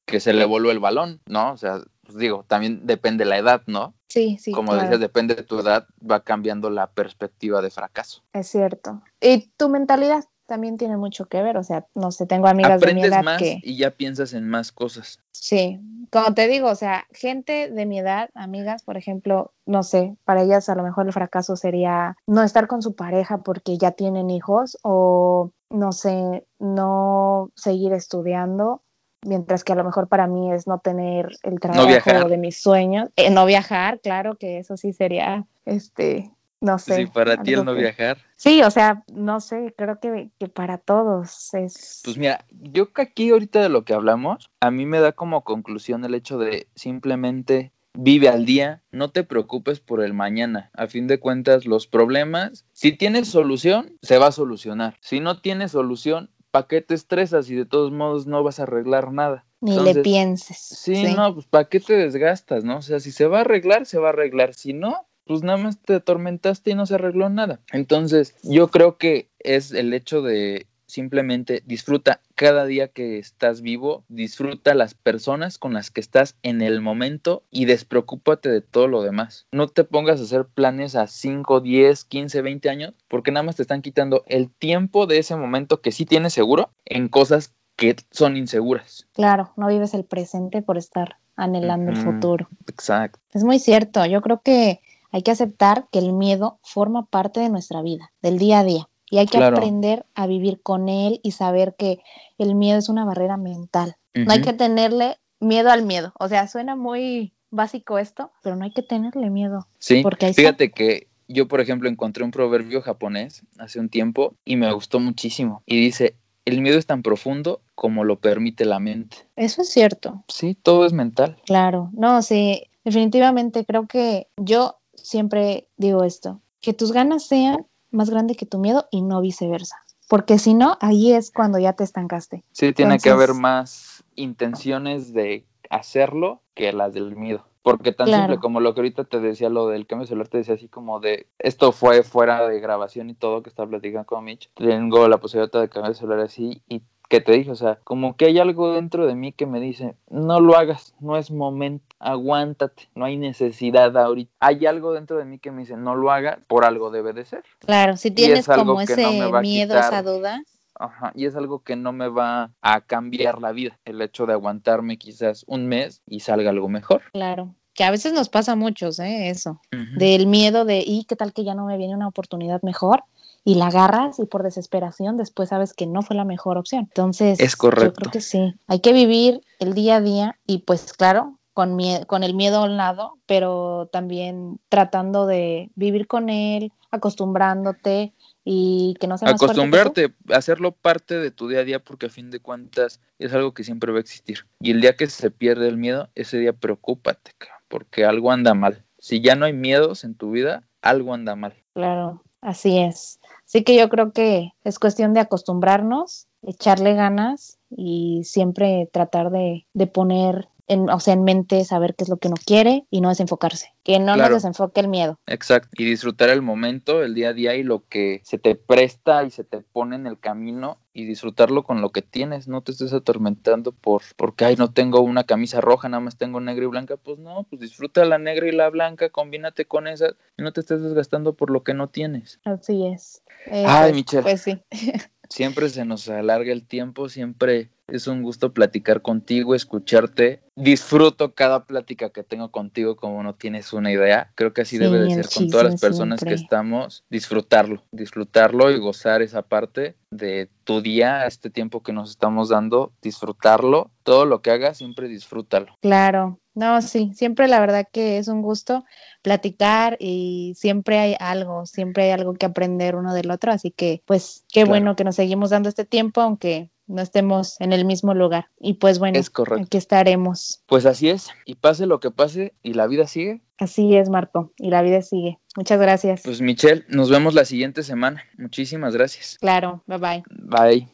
que 0.06 0.19
se 0.19 0.34
le 0.34 0.46
voló 0.46 0.69
el 0.69 0.80
balón, 0.80 1.22
¿no? 1.28 1.54
O 1.54 1.58
sea, 1.58 1.80
pues 2.04 2.17
digo, 2.17 2.46
también 2.48 2.86
depende 2.86 3.26
la 3.26 3.38
edad, 3.38 3.63
¿no? 3.65 3.96
Sí, 4.10 4.38
sí. 4.39 4.52
Como 4.52 4.72
claro, 4.72 4.84
decías, 4.84 5.00
depende 5.00 5.34
de 5.34 5.43
tu 5.43 5.60
edad, 5.60 5.88
va 6.00 6.24
cambiando 6.24 6.69
la 6.69 6.91
perspectiva 6.91 7.62
de 7.62 7.72
fracaso. 7.72 8.22
Es 8.34 8.48
cierto. 8.48 9.02
Y 9.19 9.48
tu 9.58 9.69
mentalidad 9.69 10.26
también 10.45 10.77
tiene 10.77 10.97
mucho 10.97 11.25
que 11.25 11.41
ver. 11.41 11.58
O 11.58 11.63
sea, 11.63 11.86
no 11.95 12.12
sé, 12.12 12.25
tengo 12.25 12.47
amigas 12.47 12.79
de 12.82 12.88
mi 12.88 12.91
Aprendes 13.01 13.12
edad 13.12 13.23
más 13.23 13.39
que. 13.39 13.60
y 13.63 13.77
ya 13.77 13.91
piensas 13.91 14.34
en 14.34 14.47
más 14.47 14.71
cosas. 14.71 15.19
Sí, 15.32 15.79
como 16.12 16.34
te 16.34 16.47
digo, 16.47 16.69
o 16.69 16.75
sea, 16.75 17.06
gente 17.12 17.69
de 17.71 17.86
mi 17.86 17.99
edad, 17.99 18.29
amigas, 18.36 18.84
por 18.84 18.97
ejemplo, 18.97 19.51
no 19.65 19.84
sé, 19.84 20.15
para 20.25 20.43
ellas 20.43 20.69
a 20.69 20.75
lo 20.75 20.84
mejor 20.84 21.08
el 21.08 21.13
fracaso 21.13 21.56
sería 21.56 22.17
no 22.27 22.43
estar 22.43 22.67
con 22.67 22.82
su 22.82 22.95
pareja 22.95 23.39
porque 23.39 23.77
ya 23.77 23.91
tienen 23.91 24.29
hijos 24.29 24.77
o, 24.84 25.51
no 25.69 25.91
sé, 25.91 26.45
no 26.60 27.49
seguir 27.56 27.93
estudiando, 27.93 28.84
mientras 29.25 29.63
que 29.63 29.73
a 29.73 29.75
lo 29.75 29.84
mejor 29.84 30.08
para 30.08 30.27
mí 30.27 30.53
es 30.53 30.67
no 30.67 30.79
tener 30.79 31.29
el 31.41 31.60
trabajo 31.60 32.29
de 32.29 32.38
mis 32.38 32.62
sueños, 32.62 33.10
Eh, 33.15 33.32
no 33.32 33.45
viajar, 33.45 33.99
claro 33.99 34.36
que 34.36 34.60
eso 34.60 34.77
sí 34.77 34.93
sería, 34.93 35.45
este, 35.65 36.32
no 36.63 36.80
sé. 36.80 36.95
Sí, 36.95 37.06
para 37.06 37.43
ti 37.43 37.54
el 37.54 37.65
no 37.65 37.76
que- 37.76 37.82
viajar. 37.82 38.17
Sí, 38.36 38.62
o 38.63 38.71
sea, 38.71 39.04
no 39.13 39.39
sé, 39.39 39.73
creo 39.78 39.99
que, 39.99 40.30
que 40.39 40.47
para 40.47 40.78
todos 40.78 41.54
es... 41.54 42.02
Pues 42.04 42.17
mira, 42.17 42.45
yo 42.52 42.91
que 42.93 43.02
aquí 43.02 43.30
ahorita 43.30 43.62
de 43.62 43.69
lo 43.69 43.84
que 43.86 43.93
hablamos, 43.93 44.49
a 44.60 44.71
mí 44.71 44.86
me 44.86 44.99
da 44.99 45.12
como 45.12 45.43
conclusión 45.43 46.04
el 46.06 46.15
hecho 46.15 46.38
de 46.38 46.67
simplemente 46.76 47.71
vive 47.93 48.30
al 48.30 48.45
día, 48.45 48.82
no 48.91 49.12
te 49.12 49.23
preocupes 49.23 49.80
por 49.80 50.02
el 50.02 50.13
mañana. 50.13 50.71
A 50.73 50.88
fin 50.88 51.08
de 51.08 51.19
cuentas, 51.19 51.65
los 51.65 51.86
problemas, 51.86 52.65
si 52.71 52.93
tienes 52.93 53.28
solución, 53.28 53.97
se 54.02 54.17
va 54.17 54.28
a 54.28 54.32
solucionar. 54.32 54.97
Si 55.02 55.19
no 55.19 55.41
tienes 55.41 55.71
solución, 55.71 56.32
¿para 56.52 56.67
qué 56.67 56.82
te 56.82 56.95
estresas 56.95 57.49
y 57.49 57.56
de 57.56 57.65
todos 57.65 57.91
modos 57.91 58.26
no 58.26 58.41
vas 58.41 58.60
a 58.60 58.63
arreglar 58.63 59.12
nada? 59.12 59.45
Ni 59.62 59.80
le 59.80 59.95
pienses. 59.95 60.58
Sí, 60.58 61.13
no, 61.15 61.34
pues 61.34 61.45
¿para 61.45 61.65
qué 61.65 61.80
te 61.80 61.93
desgastas, 61.93 62.63
no? 62.63 62.78
O 62.78 62.82
sea, 62.82 62.99
si 62.99 63.12
se 63.12 63.28
va 63.28 63.38
a 63.39 63.41
arreglar, 63.41 63.86
se 63.86 63.99
va 63.99 64.08
a 64.08 64.12
arreglar. 64.12 64.54
Si 64.54 64.73
no, 64.73 65.08
pues 65.25 65.43
nada 65.43 65.57
más 65.57 65.79
te 65.79 65.95
atormentaste 65.95 66.71
y 66.71 66.75
no 66.75 66.86
se 66.86 66.95
arregló 66.95 67.29
nada. 67.29 67.59
Entonces, 67.71 68.36
yo 68.43 68.67
creo 68.69 68.97
que 68.97 69.29
es 69.39 69.71
el 69.71 69.93
hecho 69.93 70.21
de 70.21 70.67
simplemente 70.93 71.63
disfruta 71.65 72.21
cada 72.36 72.65
día 72.65 72.88
que 72.88 73.17
estás 73.17 73.62
vivo, 73.62 74.03
disfruta 74.09 74.75
las 74.75 74.93
personas 74.93 75.57
con 75.57 75.73
las 75.73 75.89
que 75.89 76.01
estás 76.01 76.36
en 76.43 76.62
el 76.62 76.81
momento 76.81 77.43
y 77.49 77.65
despreocúpate 77.65 78.49
de 78.49 78.62
todo 78.62 78.88
lo 78.88 79.01
demás. 79.01 79.47
No 79.51 79.67
te 79.67 79.83
pongas 79.86 80.19
a 80.19 80.23
hacer 80.23 80.45
planes 80.45 80.95
a 80.95 81.07
5, 81.07 81.62
10, 81.62 82.05
15, 82.05 82.41
20 82.41 82.69
años 82.69 82.93
porque 83.07 83.31
nada 83.31 83.43
más 83.43 83.55
te 83.55 83.63
están 83.63 83.81
quitando 83.81 84.23
el 84.27 84.51
tiempo 84.51 85.07
de 85.07 85.17
ese 85.17 85.36
momento 85.36 85.81
que 85.81 85.91
sí 85.91 86.05
tienes 86.05 86.33
seguro 86.33 86.69
en 86.86 87.07
cosas 87.07 87.55
que 87.75 87.95
son 88.12 88.38
inseguras. 88.38 89.07
Claro, 89.13 89.51
no 89.57 89.67
vives 89.67 89.95
el 89.95 90.05
presente 90.05 90.62
por 90.62 90.77
estar 90.77 91.17
anhelando 91.36 91.91
el 91.91 91.97
futuro. 91.97 92.47
Exacto. 92.67 93.19
Es 93.33 93.43
muy 93.43 93.57
cierto, 93.57 94.05
yo 94.05 94.21
creo 94.21 94.41
que 94.43 94.79
hay 95.13 95.21
que 95.21 95.32
aceptar 95.32 95.88
que 95.91 95.99
el 95.99 96.12
miedo 96.12 96.60
forma 96.63 97.06
parte 97.06 97.39
de 97.39 97.49
nuestra 97.49 97.82
vida, 97.82 98.12
del 98.21 98.38
día 98.38 98.60
a 98.60 98.63
día, 98.65 98.89
y 99.10 99.19
hay 99.19 99.28
que 99.28 99.38
Claro. 99.38 99.56
aprender 99.58 100.06
a 100.15 100.28
vivir 100.28 100.62
con 100.62 100.89
él 100.89 101.19
y 101.23 101.32
saber 101.32 101.76
que 101.78 101.99
el 102.38 102.56
miedo 102.56 102.80
es 102.80 102.89
una 102.89 103.06
barrera 103.06 103.38
mental. 103.38 103.95
No 104.15 104.32
hay 104.34 104.41
que 104.41 104.54
tenerle 104.54 105.17
miedo 105.39 105.69
al 105.71 105.84
miedo, 105.84 106.12
o 106.19 106.28
sea, 106.28 106.47
suena 106.47 106.76
muy 106.76 107.34
básico 107.52 107.97
esto, 107.99 108.32
pero 108.41 108.56
no 108.56 108.63
hay 108.65 108.71
que 108.73 108.82
tenerle 108.82 109.30
miedo. 109.30 109.67
Sí, 109.80 110.02
Porque 110.02 110.34
fíjate 110.34 110.71
que 110.71 111.08
yo, 111.28 111.47
por 111.47 111.62
ejemplo, 111.62 111.88
encontré 111.88 112.23
un 112.23 112.32
proverbio 112.32 112.82
japonés 112.82 113.43
hace 113.60 113.80
un 113.80 113.89
tiempo 113.89 114.34
y 114.43 114.56
me 114.56 114.71
gustó 114.73 114.99
muchísimo. 114.99 115.62
Y 115.67 115.80
dice, 115.80 116.15
el 116.45 116.62
miedo 116.62 116.78
es 116.80 116.86
tan 116.88 117.04
profundo 117.04 117.62
como 117.76 118.04
lo 118.04 118.19
permite 118.19 118.65
la 118.65 118.80
mente. 118.80 119.17
Eso 119.36 119.62
es 119.62 119.69
cierto, 119.69 120.23
Sí, 120.28 120.56
todo 120.56 120.86
es 120.86 120.93
mental. 120.93 121.38
claro. 121.45 121.89
No, 121.93 122.21
sí, 122.23 122.63
definitivamente 122.84 123.65
creo 123.65 123.88
que 123.88 124.28
yo 124.38 124.78
siempre 125.04 125.68
digo 125.78 126.04
esto, 126.04 126.42
que 126.62 126.74
tus 126.74 126.92
ganas 126.92 127.28
sean 127.28 127.68
más 127.92 128.10
grandes 128.10 128.38
que 128.38 128.48
tu 128.48 128.58
miedo 128.58 128.88
y 128.89 129.04
no 129.04 129.22
viceversa. 129.22 129.76
Porque 130.10 130.39
si 130.39 130.54
no, 130.54 130.78
ahí 130.82 131.13
es 131.13 131.32
cuando 131.32 131.60
ya 131.60 131.74
te 131.74 131.84
estancaste. 131.84 132.44
Sí, 132.52 132.74
tiene 132.74 132.98
que 132.98 133.10
haber 133.10 133.34
más 133.34 134.04
intenciones 134.16 135.13
de 135.13 135.46
hacerlo 135.70 136.42
que 136.56 136.74
las 136.74 136.94
del 136.94 137.16
miedo. 137.16 137.46
Porque 137.62 137.94
tan 137.94 138.08
Claro. 138.08 138.24
simple 138.24 138.39
como 138.39 138.60
lo 138.60 138.74
que 138.74 138.82
ahorita 138.82 139.06
te 139.06 139.20
decía, 139.22 139.50
lo 139.50 139.68
del 139.68 139.88
cambio 139.88 140.06
celular, 140.06 140.28
te 140.28 140.39
decía 140.39 140.56
así 140.56 140.68
como 140.68 141.00
de, 141.00 141.28
esto 141.39 141.72
fue 141.72 142.04
fuera 142.04 142.46
de 142.46 142.60
grabación 142.60 143.10
y 143.10 143.13
todo 143.13 143.42
que 143.42 143.50
estaba 143.50 143.70
platicando 143.70 144.06
con 144.06 144.26
Mitch. 144.26 144.52
Tengo 144.56 145.08
la 145.08 145.18
posibilidad 145.18 145.62
de 145.62 145.70
cambiar 145.70 145.92
el 145.92 145.96
celular 145.96 146.20
así 146.20 146.62
y 146.68 146.82
que 147.13 147.21
te 147.21 147.32
dije, 147.34 147.52
o 147.52 147.56
sea, 147.56 147.78
como 147.84 148.17
que 148.17 148.26
hay 148.26 148.39
algo 148.39 148.73
dentro 148.73 149.06
de 149.06 149.13
mí 149.13 149.34
que 149.34 149.45
me 149.45 149.60
dice, 149.60 149.93
no 150.10 150.39
lo 150.39 150.58
hagas, 150.58 150.95
no 150.99 151.15
es 151.15 151.30
momento, 151.30 151.86
aguántate, 151.99 152.89
no 152.95 153.06
hay 153.06 153.17
necesidad 153.17 153.95
ahorita. 153.95 154.32
Hay 154.39 154.65
algo 154.65 154.93
dentro 154.93 155.19
de 155.19 155.26
mí 155.26 155.38
que 155.38 155.52
me 155.52 155.62
dice, 155.62 155.78
no 155.78 155.93
lo 155.93 156.12
hagas, 156.12 156.39
por 156.47 156.65
algo 156.65 156.89
debe 156.89 157.13
de 157.13 157.23
ser. 157.23 157.43
Claro, 157.60 157.97
si 157.97 158.10
tienes 158.10 158.47
como 158.47 158.82
ese 158.82 159.06
miedo, 159.43 159.78
esa 159.78 160.02
duda. 160.02 160.41
Ajá, 160.73 161.12
y 161.13 161.28
es 161.28 161.36
algo 161.36 161.60
que 161.60 161.76
no 161.76 161.91
me 161.91 162.08
va 162.08 162.49
a 162.63 162.82
cambiar 162.82 163.39
la 163.39 163.52
vida, 163.52 163.78
el 163.86 164.02
hecho 164.02 164.26
de 164.26 164.34
aguantarme 164.34 164.97
quizás 164.97 165.45
un 165.45 165.67
mes 165.67 166.02
y 166.08 166.21
salga 166.21 166.49
algo 166.49 166.67
mejor. 166.67 167.04
Claro, 167.12 167.54
que 167.76 167.84
a 167.84 167.91
veces 167.91 168.13
nos 168.13 168.30
pasa 168.30 168.54
a 168.54 168.56
muchos, 168.56 168.97
¿eh? 168.97 169.30
Eso, 169.30 169.62
del 169.97 170.26
miedo 170.26 170.65
de, 170.65 170.84
¿y 170.84 171.06
qué 171.06 171.15
tal 171.15 171.32
que 171.32 171.43
ya 171.43 171.54
no 171.54 171.67
me 171.67 171.78
viene 171.78 171.93
una 171.93 172.08
oportunidad 172.08 172.63
mejor? 172.63 173.04
Y 173.45 173.56
la 173.56 173.67
agarras 173.67 174.19
y 174.19 174.25
por 174.25 174.43
desesperación 174.43 175.17
después 175.17 175.49
sabes 175.49 175.73
que 175.73 175.86
no 175.86 176.01
fue 176.01 176.15
la 176.15 176.25
mejor 176.25 176.58
opción. 176.58 176.84
Entonces, 176.84 177.39
es 177.39 177.56
correcto. 177.56 177.86
yo 177.86 177.93
creo 177.93 178.12
que 178.12 178.21
sí, 178.21 178.56
hay 178.67 178.79
que 178.79 178.93
vivir 178.93 179.41
el 179.60 179.73
día 179.73 179.97
a 179.97 180.01
día 180.01 180.39
y 180.47 180.60
pues 180.60 180.93
claro, 180.93 181.39
con, 181.53 181.77
con 182.08 182.23
el 182.23 182.34
miedo 182.34 182.60
a 182.60 182.63
un 182.63 182.77
lado, 182.77 183.17
pero 183.25 183.89
también 183.91 184.60
tratando 184.69 185.25
de 185.27 185.69
vivir 185.75 186.08
con 186.08 186.29
él, 186.29 186.71
acostumbrándote 186.89 188.13
y 188.45 188.95
que 188.99 189.08
no 189.08 189.17
sea 189.17 189.29
acostumbrarte 189.29 190.13
a 190.32 190.38
hacerlo 190.38 190.71
parte 190.71 191.17
de 191.17 191.32
tu 191.32 191.47
día 191.47 191.60
a 191.60 191.63
día 191.63 191.79
porque 191.84 192.08
a 192.08 192.10
fin 192.10 192.29
de 192.29 192.39
cuentas 192.39 193.01
es 193.19 193.34
algo 193.34 193.53
que 193.53 193.63
siempre 193.63 193.91
va 193.91 193.97
a 193.99 194.01
existir. 194.01 194.45
Y 194.60 194.71
el 194.71 194.82
día 194.82 194.95
que 194.95 195.08
se 195.08 195.32
pierde 195.32 195.67
el 195.67 195.77
miedo 195.77 196.10
ese 196.15 196.38
día 196.38 196.53
preocúpate 196.53 197.32
porque 197.67 198.06
algo 198.06 198.32
anda 198.32 198.53
mal. 198.53 198.84
Si 198.99 199.21
ya 199.21 199.36
no 199.36 199.45
hay 199.45 199.53
miedos 199.53 200.03
en 200.03 200.15
tu 200.15 200.32
vida 200.32 200.63
algo 200.82 201.13
anda 201.13 201.36
mal. 201.36 201.53
Claro 201.73 202.21
así 202.43 202.77
es 202.77 203.19
Así 203.54 203.63
que 203.63 203.78
yo 203.78 203.88
creo 203.88 204.13
que 204.13 204.54
es 204.63 204.80
cuestión 204.80 205.13
de 205.13 205.20
acostumbrarnos, 205.20 206.28
echarle 206.42 206.96
ganas 206.96 207.60
y 207.70 208.24
siempre 208.24 208.89
tratar 208.92 209.30
de, 209.30 209.68
de 209.76 209.86
poner 209.86 210.50
en, 210.67 210.89
o 210.89 210.99
sea, 210.99 211.13
en 211.13 211.23
mente 211.23 211.63
saber 211.65 211.95
qué 211.95 212.04
es 212.04 212.10
lo 212.10 212.17
que 212.17 212.28
uno 212.28 212.38
quiere 212.45 212.86
y 212.89 213.02
no 213.02 213.10
desenfocarse, 213.10 213.73
que 213.84 213.99
no 213.99 214.15
nos 214.15 214.30
desenfoque 214.30 214.80
el 214.80 214.88
miedo. 214.88 215.19
Exacto, 215.28 215.69
y 215.78 215.86
disfrutar 215.86 216.30
el 216.30 216.41
momento, 216.41 217.04
el 217.04 217.13
día 217.13 217.30
a 217.30 217.34
día 217.34 217.56
y 217.56 217.63
lo 217.63 217.88
que 217.88 218.21
se 218.23 218.38
te 218.38 218.56
presta 218.56 219.23
y 219.23 219.32
se 219.32 219.43
te 219.43 219.62
pone 219.62 219.95
en 219.95 220.08
el 220.08 220.19
camino 220.19 220.80
y 220.93 221.06
disfrutarlo 221.06 221.63
con 221.63 221.82
lo 221.82 221.89
que 221.89 222.02
tienes, 222.02 222.47
no 222.47 222.62
te 222.62 222.71
estés 222.71 222.93
atormentando 222.93 223.71
por 223.71 224.04
porque 224.15 224.45
ay 224.45 224.56
no 224.56 224.71
tengo 224.71 225.02
una 225.02 225.23
camisa 225.23 225.60
roja, 225.60 225.89
nada 225.89 226.02
más 226.02 226.17
tengo 226.17 226.39
negra 226.39 226.65
y 226.65 226.67
blanca, 226.67 226.97
pues 226.97 227.17
no, 227.19 227.43
pues 227.49 227.62
disfruta 227.62 228.06
la 228.06 228.19
negra 228.19 228.47
y 228.47 228.52
la 228.52 228.69
blanca, 228.69 229.10
combínate 229.10 229.65
con 229.65 229.88
esas 229.88 230.15
y 230.38 230.43
no 230.43 230.54
te 230.54 230.62
estés 230.62 230.82
desgastando 230.82 231.34
por 231.34 231.49
lo 231.49 231.63
que 231.63 231.73
no 231.73 231.89
tienes. 231.89 232.39
Así 232.45 232.86
es. 232.86 233.23
Eh, 233.47 233.65
ay, 233.67 233.91
pues, 233.91 233.95
Michelle. 233.95 234.23
Pues 234.23 234.41
sí. 234.41 234.62
siempre 235.29 235.69
se 235.69 235.86
nos 235.86 236.07
alarga 236.09 236.51
el 236.51 236.65
tiempo, 236.65 237.09
siempre 237.09 237.69
es 237.88 238.07
un 238.07 238.23
gusto 238.23 238.53
platicar 238.53 239.01
contigo, 239.01 239.55
escucharte. 239.55 240.41
Disfruto 240.55 241.33
cada 241.33 241.65
plática 241.65 242.12
que 242.12 242.23
tengo 242.23 242.51
contigo 242.51 242.95
como 242.95 243.23
no 243.23 243.36
tienes 243.36 243.73
una 243.73 243.91
idea. 243.91 244.31
Creo 244.36 244.53
que 244.53 244.62
así 244.62 244.77
debe 244.77 244.99
de 244.99 245.13
ser 245.13 245.27
con 245.29 245.49
todas 245.49 245.65
las 245.65 245.81
personas 245.81 246.23
que 246.23 246.33
estamos, 246.33 247.03
disfrutarlo, 247.09 247.83
disfrutarlo 247.91 248.71
y 248.71 248.79
gozar 248.79 249.21
esa 249.21 249.41
parte 249.41 249.95
de 250.12 250.49
tu 250.63 250.81
día, 250.81 251.25
este 251.25 251.49
tiempo 251.49 251.83
que 251.83 251.93
nos 251.93 252.09
estamos 252.12 252.49
dando, 252.49 252.93
disfrutarlo. 253.01 253.91
Todo 254.03 254.25
lo 254.25 254.41
que 254.41 254.51
hagas, 254.51 254.77
siempre 254.77 255.07
disfrútalo. 255.07 255.75
Claro, 255.81 256.39
no, 256.56 256.82
sí, 256.82 257.12
siempre 257.16 257.48
la 257.48 257.60
verdad 257.60 257.88
que 257.92 258.18
es 258.18 258.28
un 258.28 258.42
gusto 258.42 258.86
platicar 259.22 259.98
y 260.00 260.54
siempre 260.56 261.00
hay 261.00 261.16
algo, 261.20 261.66
siempre 261.66 262.04
hay 262.04 262.12
algo 262.12 262.34
que 262.34 262.46
aprender 262.46 262.96
uno 262.96 263.13
del 263.13 263.32
otro, 263.32 263.52
así 263.52 263.72
que 263.72 264.02
pues 264.06 264.46
qué 264.52 264.66
bueno 264.66 264.96
que 264.96 265.04
nos 265.04 265.16
seguimos 265.16 265.50
dando 265.50 265.70
este 265.70 265.86
tiempo, 265.86 266.22
aunque 266.22 266.70
no 266.88 267.02
estemos 267.02 267.60
en 267.60 267.74
el 267.74 267.86
mismo 267.86 268.13
lugar. 268.13 268.48
Y 268.60 268.74
pues 268.74 269.00
bueno, 269.00 269.20
es 269.20 269.30
correcto. 269.30 269.63
aquí 269.66 269.78
estaremos. 269.78 270.62
Pues 270.68 270.86
así 270.86 271.10
es, 271.10 271.30
y 271.46 271.56
pase 271.56 271.86
lo 271.86 272.00
que 272.00 272.12
pase, 272.12 272.54
y 272.62 272.74
la 272.74 272.88
vida 272.88 273.08
sigue. 273.08 273.42
Así 273.58 273.96
es, 273.96 274.10
Marco, 274.10 274.52
y 274.58 274.70
la 274.70 274.82
vida 274.82 275.02
sigue. 275.02 275.39
Muchas 275.56 275.80
gracias. 275.80 276.22
Pues 276.24 276.42
Michelle, 276.42 276.86
nos 276.89 277.10
vemos 277.10 277.34
la 277.34 277.46
siguiente 277.46 277.84
semana. 277.84 278.24
Muchísimas 278.38 278.94
gracias. 278.94 279.38
Claro, 279.39 279.84
bye 279.88 279.98
bye. 279.98 280.24
Bye. 280.30 280.92